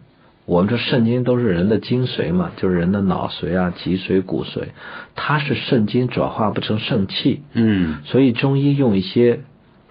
[0.44, 4.68] 我们说肾精都是人的精髓嘛，就是人的脑髓啊、脊髓、骨髓，
[5.14, 9.40] 它是肾精转化不成肾气，嗯所以中医用一些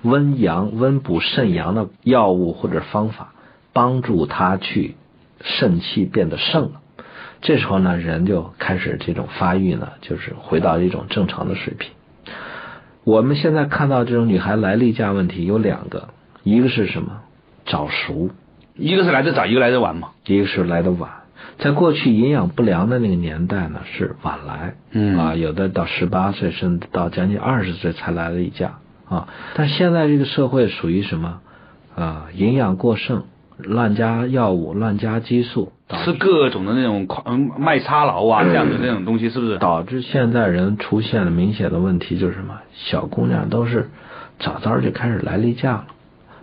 [0.03, 3.33] 温阳、温补肾阳的药物或者方法，
[3.73, 4.93] 帮助他去
[5.41, 6.81] 肾气变得盛了。
[7.43, 11.91] 这时候呢，人就开始这种发育呢，就是回到一种正常的水平。
[13.03, 16.07] 我们现在看到这种女孩来例假问题有两个，
[16.43, 17.19] 一个是什么？
[17.65, 18.29] 早熟，
[18.75, 20.11] 一个是来得早，一个来得晚嘛。
[20.25, 21.11] 一个是来的晚。
[21.59, 28.79] 在过去营养不良的那个年代呢，是晚来，嗯啊，有的到十八岁，甚至到将近二十岁才来例假
[29.09, 29.27] 啊。
[29.53, 31.41] 但现在这个社会属于什么？
[31.95, 33.25] 啊，营养过剩，
[33.57, 39.57] 乱加药物，乱加激素，吃各种的那种快嗯麦差劳啊 这样的那种东西，是不是？
[39.57, 42.55] 导致现在人出现了明显的问题，就是什么？
[42.73, 43.89] 小姑娘都是
[44.39, 45.85] 早早就开始来例假了，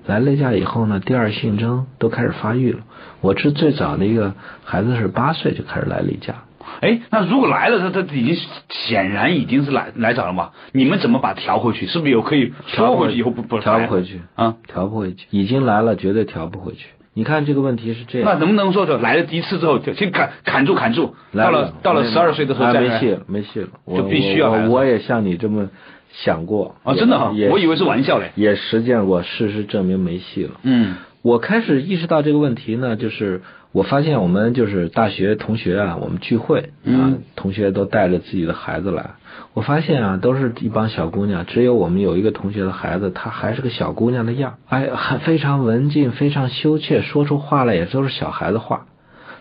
[0.06, 2.80] 来例假以后呢，第二性征都开始发育了。
[3.20, 6.44] 我是最早的一个孩子是八岁就开始来例假，
[6.80, 8.36] 哎，那如果来了，他他已经
[8.68, 10.50] 显然已经是来来早了嘛？
[10.72, 11.86] 你们怎么把调回去？
[11.86, 14.56] 是不是有可以调回去以后不不调不回去，啊？
[14.68, 16.86] 调不回去，已经来了绝对调不回去。
[17.20, 22.88] 你看这个问题是这样，那能不能说说来了第一次之后就先砍砍住砍住，到来了到了十二岁的时候啊再来。
[22.88, 25.68] 没戏了，没戏了，我就必须要来我我也像你这么
[26.10, 26.76] 想过。
[26.82, 28.30] 啊，真的哈，也我以为是玩笑嘞。
[28.36, 30.52] 也实践过，事实证明没戏了。
[30.62, 39.10] 嗯我开始意识到这个问题呢，就是我发现我们就是大学同学啊，我们聚会啊嗯，同学都带着自己的孩子来，
[39.52, 48.86] 我发现啊，都是一帮小姑娘，只有我们有一个同学的孩子，她还是个小姑娘的样儿，哎，还非常文静，非常羞怯，说出话来也都是小孩子话。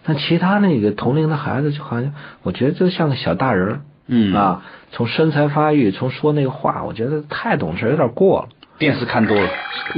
[0.04, 2.14] 但其他那个同龄的孩子就好像，
[2.44, 8.50] 我觉得就像个小大人儿嗯，啊，从身材发育，从说那个话，我觉得太懂事，有点过了。
[8.80, 9.50] 电视看多了。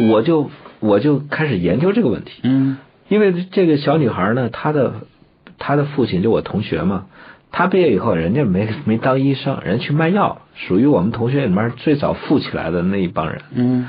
[0.10, 0.50] 我就
[0.82, 2.42] 我就开始研究这个问题。
[2.44, 2.78] 嗯
[3.08, 4.94] 因为这个小女孩呢，她的
[5.58, 7.06] 她的父亲就我同学嘛，
[7.52, 13.42] 她毕业以后，人家没没当医生，人去卖药，属于我们同学里面最早富起来的那一帮人。
[13.54, 13.88] 嗯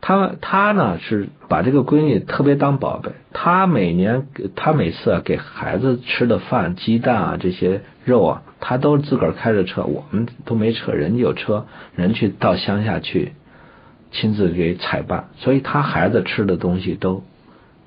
[0.00, 11.66] 他他呢是把这个闺女特别当宝贝，他每年他每次啊给孩子吃的饭、鸡蛋啊这些肉啊，他都自个儿开着车，我们都没车，人家有车，
[11.96, 13.32] 人去到乡下去
[14.10, 17.22] 亲自给采办，所以他孩子吃的东西都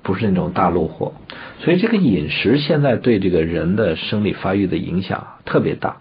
[0.02, 1.12] 不是那种大陆货，
[1.60, 5.98] 所以这个饮食现在对这个人的生理发育的影响特别大，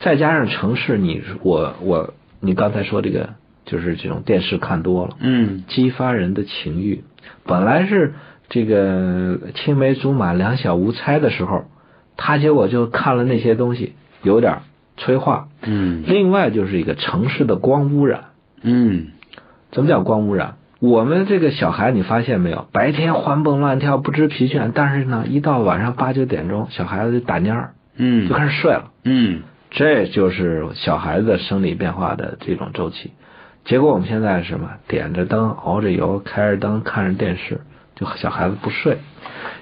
[0.00, 3.30] 再加上城市，你我我你刚才说这个。
[3.68, 7.02] 就是这种电视看多了，嗯，激发人的情欲。
[7.44, 8.14] 本来是
[8.48, 11.64] 这个青梅竹马、两小无猜的时候，
[12.16, 14.58] 他结果就看了那些东西，有点
[14.96, 15.48] 催化。
[15.62, 18.26] 嗯，另外就是一个城市的光污染。
[18.62, 19.08] 嗯，
[19.70, 20.54] 怎么叫光污染？
[20.78, 22.66] 我们这个小孩，你发现没有？
[22.70, 28.90] 白天欢蹦乱跳，不知疲倦，但是呢，一到晚上八九点钟，小孩子就打蔫儿，嗯，就开始睡了。
[29.04, 33.12] 嗯，这就是小孩子生理变化的这种周期。
[33.64, 34.68] 结果我们现在是什么？
[34.86, 37.62] 点着灯，熬着油，开着灯，看着电视，
[37.94, 38.98] 就小孩子不睡。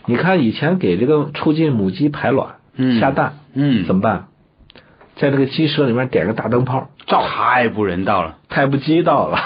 [0.07, 4.27] 你看以前给这个促进母鸡排卵、嗯下蛋，嗯，怎么办？
[5.17, 9.39] 在这个鸡舍里面点个大灯泡，照，太不人道了，太不鸡道了。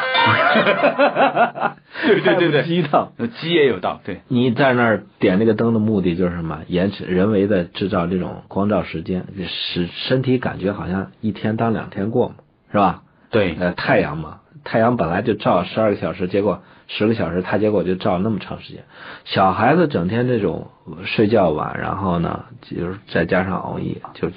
[2.03, 4.01] 对对对对，鸡道，鸡也有道。
[4.05, 6.61] 对，你在那儿点那个灯的目的就是什么？
[6.69, 12.35] 延迟人为的制造这种光照时间，使身体感觉好像一天当两天过嘛，
[12.71, 13.03] 是吧？
[13.31, 14.41] 对，呃，太阳嘛。
[14.65, 18.83] 太阳本来就照十二个小时，结果十个小时，它结果就照那么长时间。
[19.25, 20.69] 小孩子整天这种
[21.05, 24.31] 睡觉晚，然后呢，就是再加上熬夜，就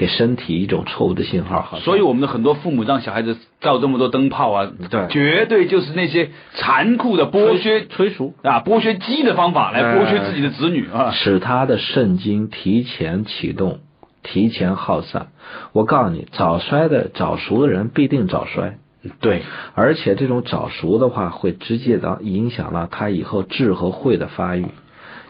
[0.00, 1.78] 给身体一种错误的信号。
[1.80, 13.80] 所以我们的很多父母让小孩子造这么多灯泡啊，对，绝对就是那些残酷的剥削、催熟啊，剥削鸡的方法来剥削自己的子女啊，使他的肾精提前启动，
[14.22, 15.26] 提前耗散。
[15.72, 18.78] 我告诉你，早衰的早熟的人必定早衰。
[19.20, 19.42] 对，
[19.74, 24.64] 而且这种早熟的话，会直接的影响到他以后智和慧的发育。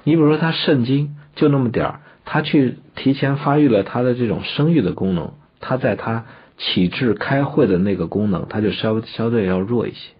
[0.04, 2.00] 你比如说，他肾精就那么点儿，
[2.32, 6.26] 他去提前发育了他的这种生育的功能，他在他
[6.56, 10.12] 启智开会的那个功能，他就稍相对要弱一些。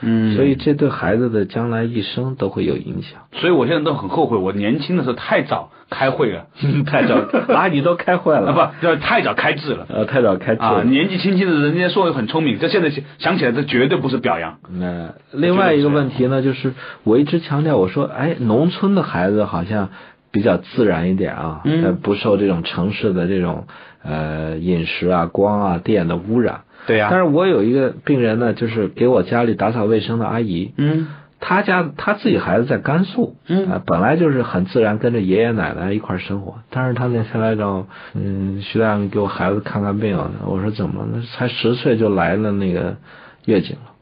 [0.00, 3.20] 嗯，所以这对孩子的将来一生都会有影响。
[3.34, 6.48] 所以我现在都很后悔，我年轻的时候太早开会了，
[6.84, 7.14] 太早
[7.54, 14.58] 啊，你都开会了啊，不，要太早开智了，呃，太早开智啊，年纪轻轻的人家说很聪明，这现在想起来这绝对不是表扬。
[14.68, 16.74] 那另外一个问题呢，就是
[17.04, 19.90] 我一直强调，我说，哎，农村的孩子好像
[20.34, 23.68] 比较自然一点啊，嗯，不受这种城市的这种
[24.02, 26.62] 呃饮食啊、光啊、电的污染。
[26.88, 31.06] 对呀，但是我有一个病人呢，就是给我家里打扫卫生的阿姨，嗯，
[31.38, 41.22] 他家她自己孩子在甘肃，嗯，本来就是很自然跟着爷爷奶奶一块生活，但是他那天来找，嗯，徐大夫给我孩子看看病，我说怎么了？
[41.38, 42.96] 才十岁就来了那个
[43.44, 43.92] 月经了，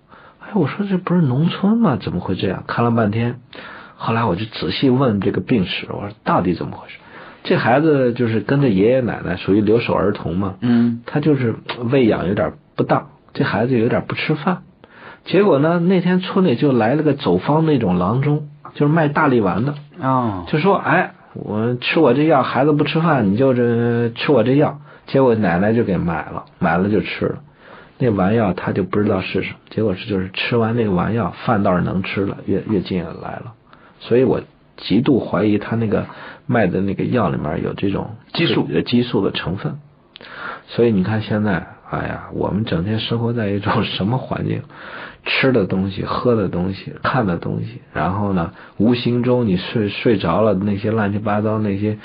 [0.40, 1.98] 哎，我说这不是农村吗？
[2.00, 2.64] 怎么会这样？
[2.66, 3.36] 看了半天，
[4.02, 6.96] 后来我就仔细问这个病史，我说到底怎么回事？
[7.44, 11.54] 这孩子就是跟着爷爷奶奶，属于留守儿童嘛，嗯，他就是
[11.90, 12.52] 喂养有点。
[12.74, 14.62] 不当，这孩子有点不吃饭，
[15.26, 27.40] 结果呢，那天村里就来了个走方那种郎中，就是卖大力丸的啊，就说：“哎，我吃我这药，孩子不吃饭，你就这吃我这药。”结果奶奶就给买了，买了就吃了。
[27.98, 33.52] 那丸药他就不知道是什么，结果是就是吃完那个丸药，饭倒是能吃了，月月经也来了。
[34.02, 34.42] 所以我
[34.76, 36.06] 极度怀疑他那个
[36.46, 39.80] 卖的那个药里面有这种激素激素的成分。
[40.68, 41.66] 所以你看现在。
[41.92, 44.62] 哎呀，我们整天生活在一种什么环境？
[45.26, 51.98] 吃的东西、喝的东西、看的东西，然后呢，无形中你睡睡着了，那些乱七八糟那些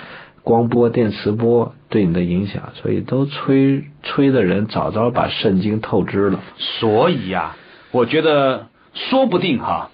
[0.44, 6.42] 光波、电磁波对你的影响，所以都催催的人早早把肾经透支了。
[6.58, 7.56] 所以呀，
[7.92, 9.90] 我觉得说不定哈，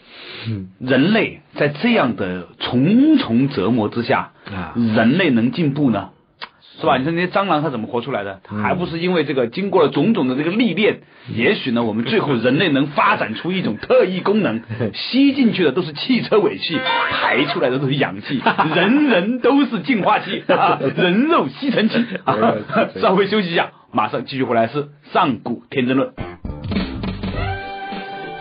[0.80, 4.32] 人类在这样的重重折磨之下，
[4.96, 6.10] 人类能进步呢？
[6.80, 6.98] 是吧？
[6.98, 8.42] 你说那些蟑螂它怎么活出来的？
[8.64, 11.02] 还不是因为这个经过了种种的这个历练？
[11.34, 14.64] 也许呢，我们最后人类能发展出一种特异功能，
[14.94, 16.78] 吸进去的都是汽车尾气，
[17.12, 18.42] 排出来的都是氧气，
[18.76, 21.96] 人人都是净化器啊，人肉吸尘器。
[22.26, 22.36] 啊
[23.00, 26.12] 稍微休息一下，马上继续回来是上古天真论。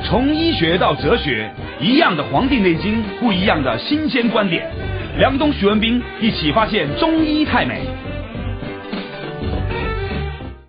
[0.05, 4.70] 从医学到哲学，一样的《黄帝内经》，不一样的新鲜观点。
[5.18, 7.85] 梁东、徐文斌一起发现中医太美。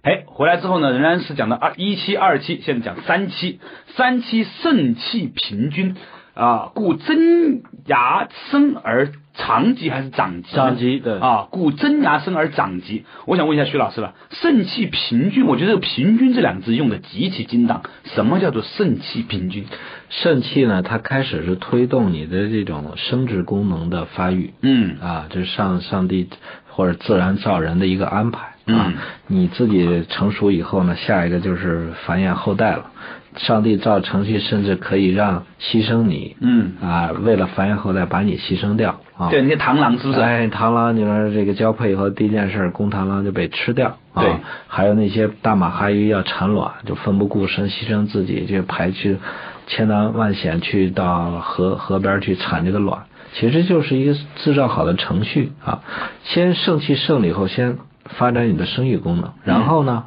[0.02, 3.60] 哎，回来之后呢，仍然是讲的二一期、二期，现在讲三期。
[3.96, 5.96] 三期肾气平均，
[6.34, 10.56] 啊，故真牙生而长疾还是长疾？
[10.56, 13.06] 长疾对啊，故真牙生而长疾。
[13.26, 17.82] 我想问一下徐老师了，肾气平均，我觉得这个“平均”这两个字用的极其精当。
[18.04, 19.66] 什么叫做肾气平均？
[20.10, 26.30] 肾气呢，它开始是推动你的这种生殖功能的发育，嗯啊，这是上上帝
[26.70, 28.54] 或者自然造人的一个安排啊。
[28.68, 28.94] 嗯
[29.26, 32.92] 你自己成熟以后呢，下一个就是繁衍后代了。
[33.38, 39.30] 上帝造程序甚至可以让牺牲你，嗯，啊，为了繁衍后代把你牺牲掉啊。
[39.30, 40.20] 对，那些螳螂是不是？
[40.20, 43.98] 哎，螳螂，你说这个交配以后第一件事，公螳螂就被吃掉。
[44.14, 44.36] 啊、对，
[44.68, 49.18] 还有那些大马哈鱼要产卵，就奋不顾身牺牲自己，就排去
[49.66, 53.04] 千难万险去到河河边去产这个卵。
[53.34, 55.82] 其实就是一个制造好的程序啊。
[56.24, 60.04] 先盛气盛了以后，先发展你的生育功能，然后呢，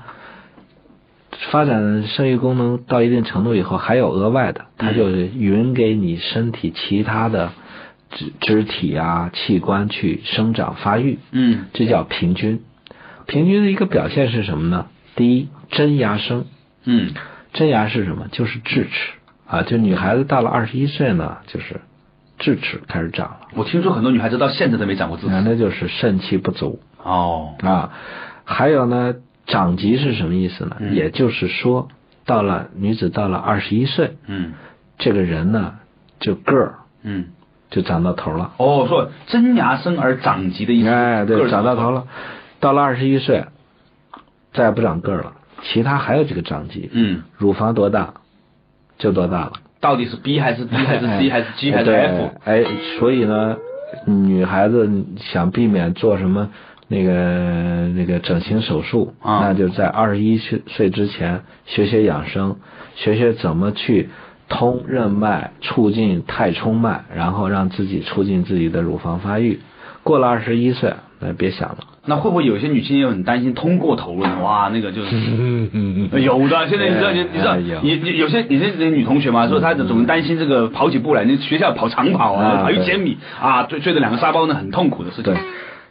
[1.51, 7.53] 发展生育功能到一定程度以后，还有额外的，它就匀给你身体其他的
[8.11, 12.63] 肢肢体啊器官去生长发育，嗯这叫平均。
[13.27, 14.87] 平均的一个表现是什么呢？
[15.15, 16.47] 第一，真牙生。
[16.85, 17.13] 嗯
[17.53, 18.29] 真牙是什么？
[18.31, 19.13] 就是智齿
[19.47, 19.63] 啊。
[19.63, 21.81] 就女孩子到了二十一岁呢，就是
[22.39, 25.33] 智齿开始长了，我听说很多女孩子到现在都没长过智齿。
[25.45, 27.93] 那就是肾气不足哦，啊。
[28.45, 29.15] 还有呢，
[29.47, 30.77] 长疾是什么意思呢？
[30.81, 31.89] 嗯也就是说，
[32.25, 34.53] 到了女子到了二十一岁，嗯
[34.99, 35.75] 这个人呢
[36.21, 37.27] 就个儿嗯。
[37.69, 38.53] 就长到头了。
[38.59, 40.89] 哦，说真牙生而长疾的意思。
[40.89, 42.05] 哎，对，长到头了。
[42.61, 43.47] 到了二十一岁，
[44.53, 45.33] 再也不长个儿了，
[45.63, 46.89] 其他还有几个长疾。
[46.93, 48.15] 嗯，乳房多大
[48.99, 49.53] 就多大了。
[49.81, 52.31] 到底是 B 还是 D 还是 C 还是 G 还是对 F？
[52.45, 52.65] 哎，
[53.01, 53.57] 所以呢，
[54.07, 54.89] 女孩子
[55.19, 56.49] 想避免做什么
[56.89, 62.57] 那个那个整形手术，啊那就在二十一岁岁之前学学养生，
[62.95, 64.09] 学学怎么去
[64.49, 69.61] 通任脉，促进太冲脉，然后让自己促进自己的乳房发育。
[70.05, 71.79] 过了二十一岁，那别想了。
[72.09, 74.39] 那会不会有些女性也很担心通过头了呢？
[74.41, 75.09] 哇，那个就是。
[75.17, 85.25] 嗯嗯嗯有的，现在你知道，你你知道，你你有些有些女同学嘛，说她总担心这个跑起步来，你学校跑长跑啊，啊跑一千米啊，追追着两个沙包呢，很痛苦的事情。
[85.25, 85.35] 对，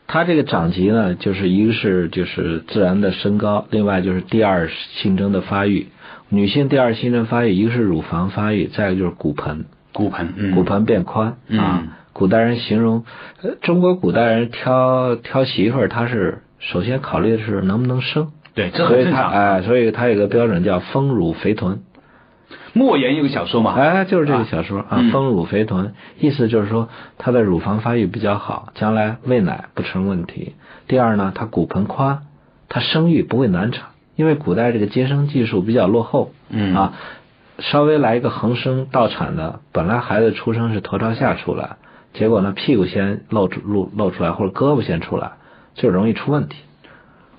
[0.08, 5.88] 它这个长级呢，就是一个是就是自然的升高，另外就是第二性征的发育。
[6.30, 11.84] 女性第二性征发育，一个是乳房发育，再一个就是骨盆，骨盆，嗯，骨盆变宽、嗯啊。
[12.14, 13.04] 古代人形容，
[13.44, 19.32] 呃，中国古代人挑挑媳妇儿，他是首先考虑的是能不能生，对，这所以很正常。
[19.32, 21.82] 他哎，所以他有个标准叫丰乳肥臀。
[22.74, 24.88] 莫言有个小说嘛，哎，就是这个小说啊。
[24.92, 30.56] 嗯，丰乳肥臀，意思就是说她的乳房发育比较好，将来喂奶不成问题。
[30.88, 32.24] 第二呢，她骨盆宽，
[32.70, 36.76] 她生育不会难产，因为古代这个接生技术比较落后，嗯。
[36.76, 36.94] 啊，
[37.60, 41.78] 稍微来一个横生倒产的，本来孩子出生是头朝下出来，
[42.14, 45.32] 结果呢屁股先露出露露出来，或者胳膊先出来，
[45.74, 46.58] 就容易出问题。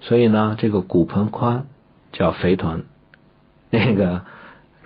[0.01, 1.67] 所以呢，这个骨盆宽
[2.13, 2.85] 叫肥臀，
[3.71, 4.23] 那个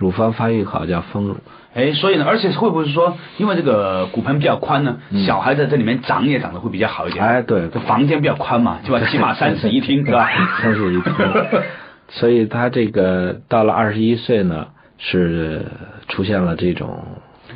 [0.00, 1.36] 乳房发育好叫丰乳。
[1.72, 7.24] 哎，所以呢，而且会不会是说，因为这个骨盆比较宽呢，小孩在这里面长也长得会比较好一点？
[7.24, 9.06] 嗯哎，对，这房间比较宽嘛，对吧？
[9.06, 10.28] 起码三室一厅，对吧？
[10.60, 11.12] 三室一厅。
[12.08, 14.66] 所以他这个到了二十一岁呢，
[14.98, 15.66] 是
[16.08, 17.04] 出现了这种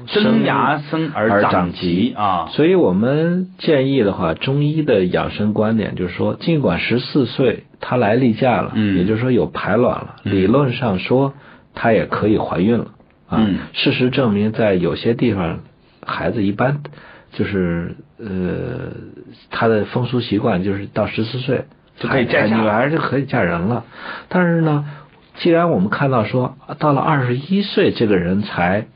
[0.06, 1.78] 生牙生而而长疾
[2.10, 11.34] 疾啊所以我们建议的话，中医的养生观点就是说，尽管十四岁他来例假了，嗯也就是说有排卵了，嗯理论上说
[11.74, 12.86] 她也可以怀孕了
[13.28, 13.38] 啊。
[13.40, 15.60] 嗯事实证明，在有些地方，
[16.06, 16.82] 孩子一般
[17.32, 18.92] 就是呃，
[19.50, 21.64] 他的风俗习惯就是到十四岁
[21.98, 23.84] 就可以嫁嫁女儿就可以嫁人了。
[24.28, 24.86] 但是呢，
[25.36, 28.86] 既然我们看到说到了二十一岁，这个人才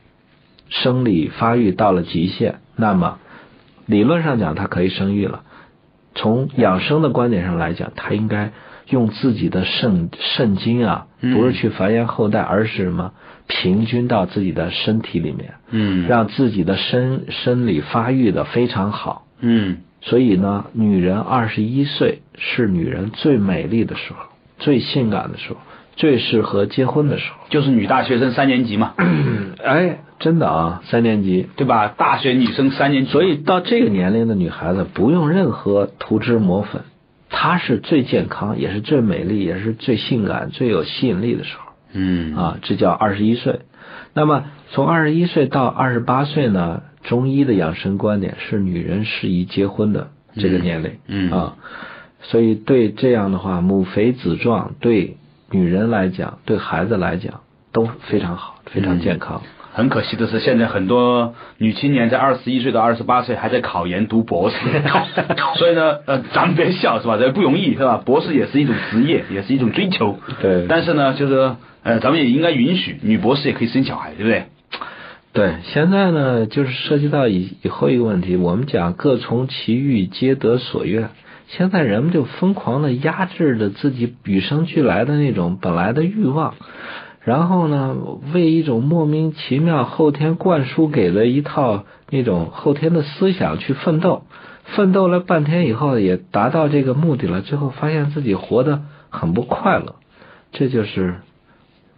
[0.68, 3.18] 生理发育到了极限，那么
[3.86, 5.42] 理论上讲，他可以生育了。
[6.14, 8.52] 从养生的观点上来讲，他应该
[8.90, 13.12] 用自己的肾肾精啊，嗯不是去繁衍后代，而是什么
[13.46, 19.26] 平均到自己的身体里面，嗯让自己的身生理发育的非常好。
[19.40, 24.18] 嗯所以呢，女人二十一岁是女人最美丽的时候，
[24.58, 25.56] 最性感的时候，
[25.96, 27.38] 最适合结婚的时候。
[27.50, 28.94] 就是女大学生三年级嘛，
[29.62, 31.48] 哎，真的啊，三年级。
[31.56, 31.88] 对吧？
[31.88, 36.82] 大学女生三年级，所以到这个年龄的女孩子不用任何涂脂抹粉，
[37.30, 42.58] 她是最健康，也是最美丽，也是最性感、最有吸引力的时候嗯啊。
[42.62, 43.60] 这叫二十一岁。
[44.14, 50.98] 那么从二十一岁到二十八岁呢，中医的养生观点是女人适宜结婚的这个年龄。
[51.06, 51.56] 嗯啊，
[52.22, 55.16] 所以对这样的话，母肥子壮，对
[55.50, 57.40] 女人来讲，对孩子来讲
[57.72, 59.42] 都非常好，非常健康。
[59.72, 64.56] 很可惜的是，现在很多女青年在二十一岁到二十八岁还在考研读博士，
[65.56, 67.16] 所以呢，呃，咱们别笑是吧？
[67.18, 68.02] 这不容易是吧？
[68.04, 70.18] 博士也是一种职业，也是一种追求。
[70.42, 71.52] 对但是呢，就是
[71.84, 74.44] 呃，咱们也应该允许女博士也可以生小孩，对不对？
[75.32, 81.10] 对，现在呢，就是涉及到以以后一个问题，我们讲各从其欲，皆得所愿。
[81.46, 86.54] 现在人们就疯狂的压制着自己与生俱来的那种本来的欲望，
[87.28, 87.94] 然后呢，
[88.32, 94.22] 为一种莫名其妙后天灌输给的一套那种后天的思想去奋斗，
[94.64, 99.96] 奋斗了半天以后也达到这个目的了，最后发现自己活得很不快乐，
[100.52, 101.16] 这就是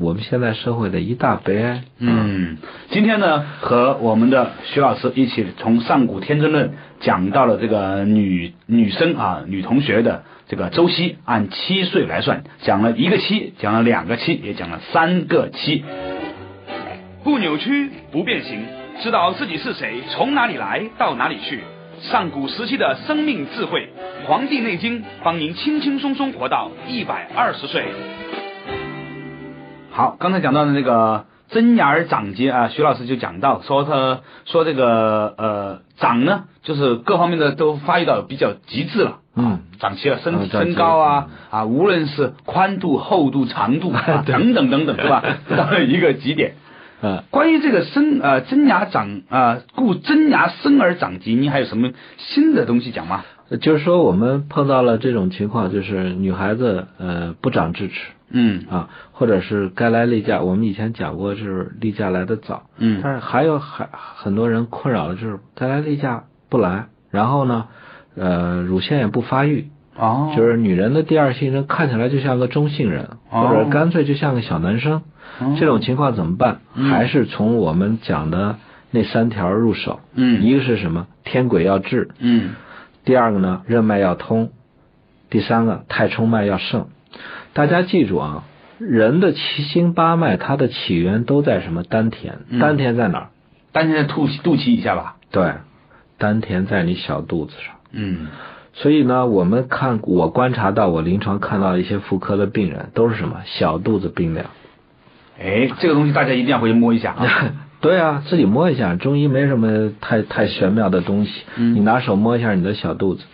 [0.01, 1.82] 我们现在社会的一大悲哀。
[1.98, 2.57] 嗯，
[2.88, 15.84] 今天呢，和我们的徐老师一起从上古天真论讲到了这个女女生啊，女同学的这个周期，按七岁来算，讲了一个七，讲了两个七，也讲了三个七。
[17.22, 18.59] 不扭曲，不变形，
[19.03, 21.61] 知道自己是谁，从哪里来，到哪里去。
[22.01, 23.90] 上古时期的生命智慧，
[24.26, 27.84] 《黄帝内经》帮您轻轻松松活到一百二十岁。
[29.91, 39.18] 好，刚才讲到的那个真牙儿长节啊，徐老师就讲到说他说这个呃长呢，就是各方面的都发育到比较极致了。
[39.34, 45.24] 嗯，长齐了身身高啊啊，无论是宽度、厚度、长度 啊等等等等，是吧？
[45.57, 46.55] 到了一个极点。
[47.03, 53.24] 嗯，关于这个生呃真牙长啊、故真牙生而长疾，您还有什么新的东西讲吗？
[53.61, 57.95] 就是说我们碰到了这种情况，就是女孩子呃不长智齿
[58.31, 58.64] 嗯。
[58.70, 63.01] 啊，或者是该来例假，我们以前讲过就是例假来的早，嗯。
[63.03, 67.66] 但是还有还很多人困扰的就是该来例假不来，然后呢，
[68.16, 73.49] 呃，乳腺也不发育，哦，就是女人的第二性征看起来就像个中性人，哦。
[73.49, 75.03] 或者干脆就像个小男生，
[75.41, 75.57] 哦。
[75.59, 76.61] 这种情况怎么办？
[76.74, 76.91] 嗯。
[76.91, 78.57] 还是从我们讲的
[78.91, 80.43] 那三条入手，嗯。
[80.43, 81.07] 一个是什么？
[81.24, 82.51] 天癸要治，嗯。
[83.05, 84.49] 第二个呢，任脉要通；
[85.31, 86.89] 第三个，太冲脉要盛。
[87.53, 88.44] 大家记住啊，
[88.78, 92.34] 人的七经八脉，它的起源都在什么丹田？
[92.48, 93.28] 嗯丹田在哪儿？
[93.72, 95.16] 丹田在肚脐肚脐以下吧。
[95.30, 95.55] 对，
[96.18, 97.74] 丹田在你小肚子上。
[97.92, 98.28] 嗯
[98.72, 103.40] 所以呢，我们看我观察到，我临床看到一些妇科的病人都是什么？
[103.44, 104.46] 小肚子冰凉。
[105.40, 107.26] 哎，这个东西大家一定要回去摸一下啊。
[107.82, 111.42] 对啊，自己摸一下，中医没什么太太玄妙的东西。
[111.57, 113.24] 嗯你拿手摸一下你的小肚子，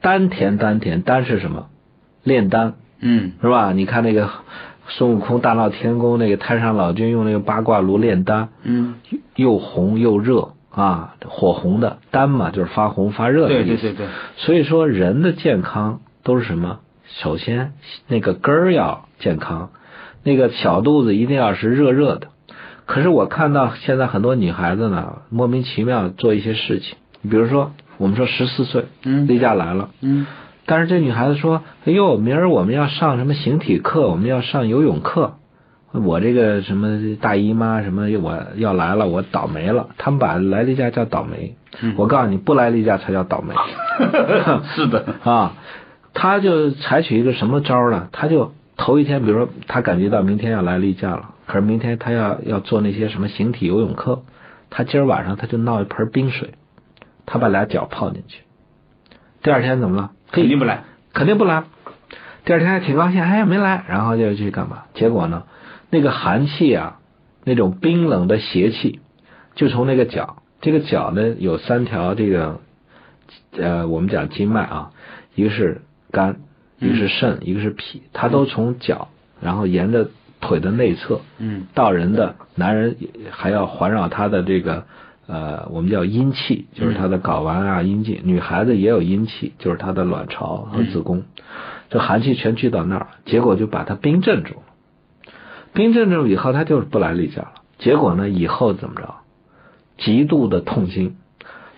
[0.00, 1.66] 丹田，丹田，丹是什么？
[2.22, 2.74] 炼丹。
[3.00, 3.72] 嗯是吧？
[3.72, 4.28] 你看那个
[4.88, 8.94] 孙悟空大闹天宫，那个太上老君用那个八卦炉炼丹，嗯，
[9.34, 13.66] 又红又热啊，火红的丹嘛，就是发红发热的意思。
[13.66, 16.80] 对对对对，所以说人的健康都是什么？
[17.20, 17.72] 首先
[18.08, 19.70] 那个根儿要健康，
[20.22, 22.28] 那个小肚子一定要是热热的。
[22.84, 30.26] 可是我看到现在很多女孩子呢，莫名其妙做一些事情，比如说我们说十四岁，嗯例假来了，嗯
[30.66, 35.34] 但是这女孩子说：“哎呦，明儿我们要上什么形体课，我们要上游泳课。
[35.92, 39.88] 我这个什么大姨妈什么我要来了，我倒霉了。
[39.96, 41.56] 他们把来例假叫倒霉。
[41.80, 43.54] 嗯我告诉你，不来例假才叫倒霉
[44.74, 45.54] 是的， 啊！
[46.12, 48.08] 他就采取一个什么招呢？
[48.12, 54.22] 他就头一天，比如说他感觉到明天要来例假了，可是明天他要要做那些什么形体游泳课，
[54.68, 56.54] 他今儿晚上他就闹一盆冰水，
[57.24, 58.40] 他把俩脚泡进去。
[59.42, 60.10] 第二天怎么了？
[60.30, 60.84] 肯定不来。
[61.12, 61.64] 肯定不来。
[62.44, 64.84] 第二天还挺高兴，哎，没来，然后就去干嘛？
[64.94, 65.44] 结果呢，
[65.90, 66.98] 那个寒气啊，
[67.44, 69.00] 那种冰冷的邪气，
[69.54, 72.60] 就从那个脚，这个脚呢有三条这个，
[73.56, 74.90] 呃，我们讲经脉啊，
[75.34, 76.36] 一个是肝，
[76.78, 79.08] 一个是肾，一个是脾，它都从脚，
[79.40, 80.10] 然后沿着
[80.40, 82.96] 腿的内侧，嗯到人的男人
[83.30, 84.86] 还要环绕他的这个
[85.26, 88.20] 呃，我们叫阴气，就是她的睾丸啊阴茎。
[88.24, 91.24] 女孩子也有阴气，就是她的卵巢和子宫。
[91.90, 94.62] 这寒气全聚到那儿，结果就把她冰镇住了。
[95.72, 97.52] 冰镇住以后，她就是不来例假了。
[97.78, 99.16] 结果呢，以后怎么着？
[99.98, 101.16] 极度的痛经，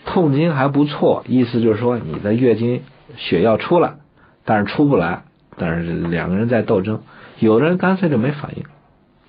[0.04, 2.82] 痛经还不错，意思就是说你的月经
[3.16, 3.94] 血要出来，
[4.44, 5.24] 但是出不来，
[5.56, 7.00] 但是两个人在斗争。
[7.38, 8.64] 有的人干脆就没反应，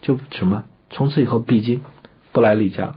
[0.02, 1.82] 就什么从此以后闭经，
[2.32, 2.96] 不来例假了。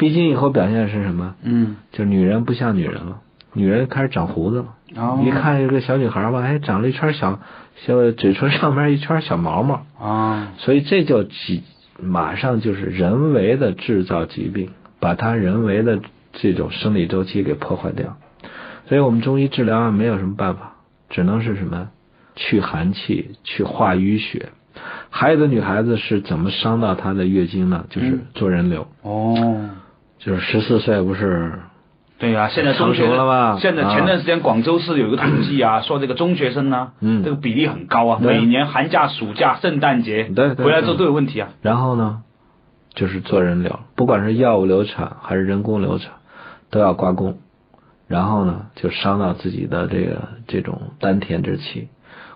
[0.00, 1.34] 闭经以后表现是什么？
[1.42, 3.20] 嗯，就女人不像女人了，
[3.52, 4.74] 女人开始长胡子了。
[4.96, 7.38] 哦一看这个小女孩吧，哎，长了一圈小
[7.84, 11.62] 小嘴唇上面一圈小毛毛，啊，所以这就疾
[12.00, 16.00] 马上就是人为的制造疾病，把它人为的
[16.32, 18.16] 这种生理周期给破坏掉。
[18.88, 20.76] 所以我们中医治疗啊，没有什么办法，
[21.10, 21.90] 只能是什么
[22.34, 24.48] 去寒气，去化淤血。
[25.10, 27.84] 还有的女孩子是怎么伤到她的月经呢？
[27.90, 29.68] 就是嗯做人流，哦，
[30.20, 31.58] 就是十四岁不是
[32.18, 41.48] 对呀、现在中学了吧现在啊前段时间广州市有一个统计啊， 说这个中学生呢，嗯这个比例很高啊，每年寒假、暑假、圣诞节对对回来之后都有问题啊。
[41.62, 42.22] 然后呢，
[42.94, 46.12] 就是做人流，不管是药物流产还是人工流产，
[46.70, 47.38] 都要刮宫，
[48.06, 51.88] 然后呢，就伤到自己的这个这种丹田之气。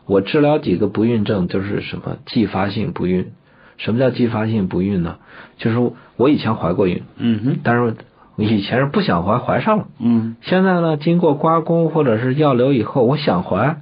[0.07, 3.33] 我治疗几个不孕症，就是什么继发性不孕。
[3.77, 5.17] 什么叫继发性不孕呢？
[5.59, 7.97] 就是我以前怀过孕，嗯哼，但是
[8.37, 9.87] 我以前是不想怀，怀上了。
[9.99, 10.37] 嗯。
[10.43, 13.81] 现在呢，经过刮宫或者是药流以后，我想怀，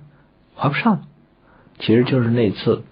[0.56, 0.94] 怀不上。
[0.94, 1.00] 了。
[1.78, 2.82] 其实就是那次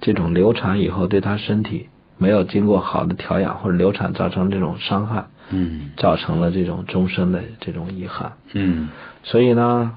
[0.00, 1.88] 这种流产以后，对她身体
[2.18, 5.90] 没有经过好的调养，或者流产造成这种伤害，嗯。
[5.96, 8.32] 造成了这种终身的这种遗憾。
[8.52, 8.88] 嗯。
[9.22, 9.92] 所以呢，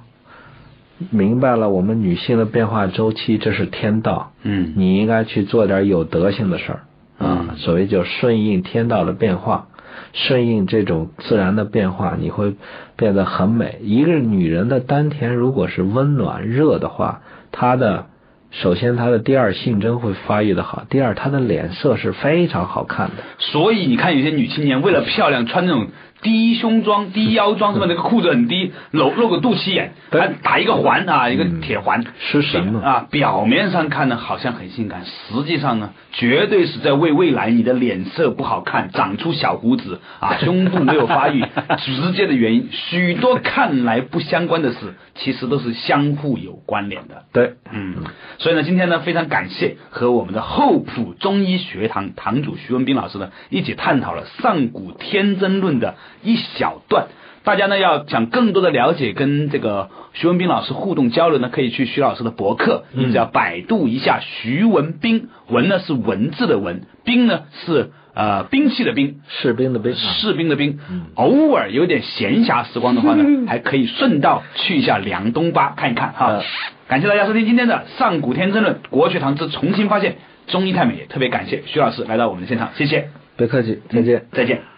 [1.12, 4.74] 明白了我们女性的变化周期，这是天道，嗯。
[4.76, 6.80] 你应该去做点有德性的事儿
[7.18, 7.46] 啊。
[7.50, 9.70] 嗯所谓就顺应天道的变化，
[10.14, 12.54] 顺应这种自然的变化，你会
[12.96, 13.80] 变得很美。
[13.82, 18.06] 一个女人的丹田如果是温暖热的话，她的
[18.52, 23.24] 首先她的第二性征会发育的好，第二她的脸色是非常好看的。
[23.40, 25.88] 所以你看，有些女青年为了漂亮，穿那种
[26.22, 27.86] 低胸装、低腰装，是吧？
[27.88, 33.08] 那个裤子很低，露露个肚脐眼，对还打一个环啊，一个铁环，失神嘛啊！
[33.12, 41.44] 表面上看呢，好像很性感，实际上呢，绝对是在为未来你的脸色不好看、长出小胡子啊、 胸部没有发育
[41.78, 42.68] 直接的原因。
[42.72, 47.24] 许多看来不相关的事，其实都是相互有关联的。
[47.32, 47.96] 对，嗯，
[48.40, 57.08] 所以呢，今天呢，非常感谢和我们的厚朴中医学堂堂主徐文斌老师呢一起探讨了上古天真论的一小段。
[57.44, 70.78] 大家呢要想更多的了解跟这个徐文斌老师互动交流呢，可以去徐老师的博客，你只要百度一下徐文斌，文呢是文字的文，兵呢是呃兵器的兵，士兵的兵啊，士兵的兵，
[71.16, 76.44] 偶尔有点闲暇时光的话呢， 还可以顺道去一下梁东巴看一看哈嗯。
[76.90, 84.26] 感谢大家收听今天的上古天真论国学堂之重新发现中医太美，也特别感谢徐老师来到我们的现场，谢谢，别客气，再见。
[84.34, 84.77] 再见。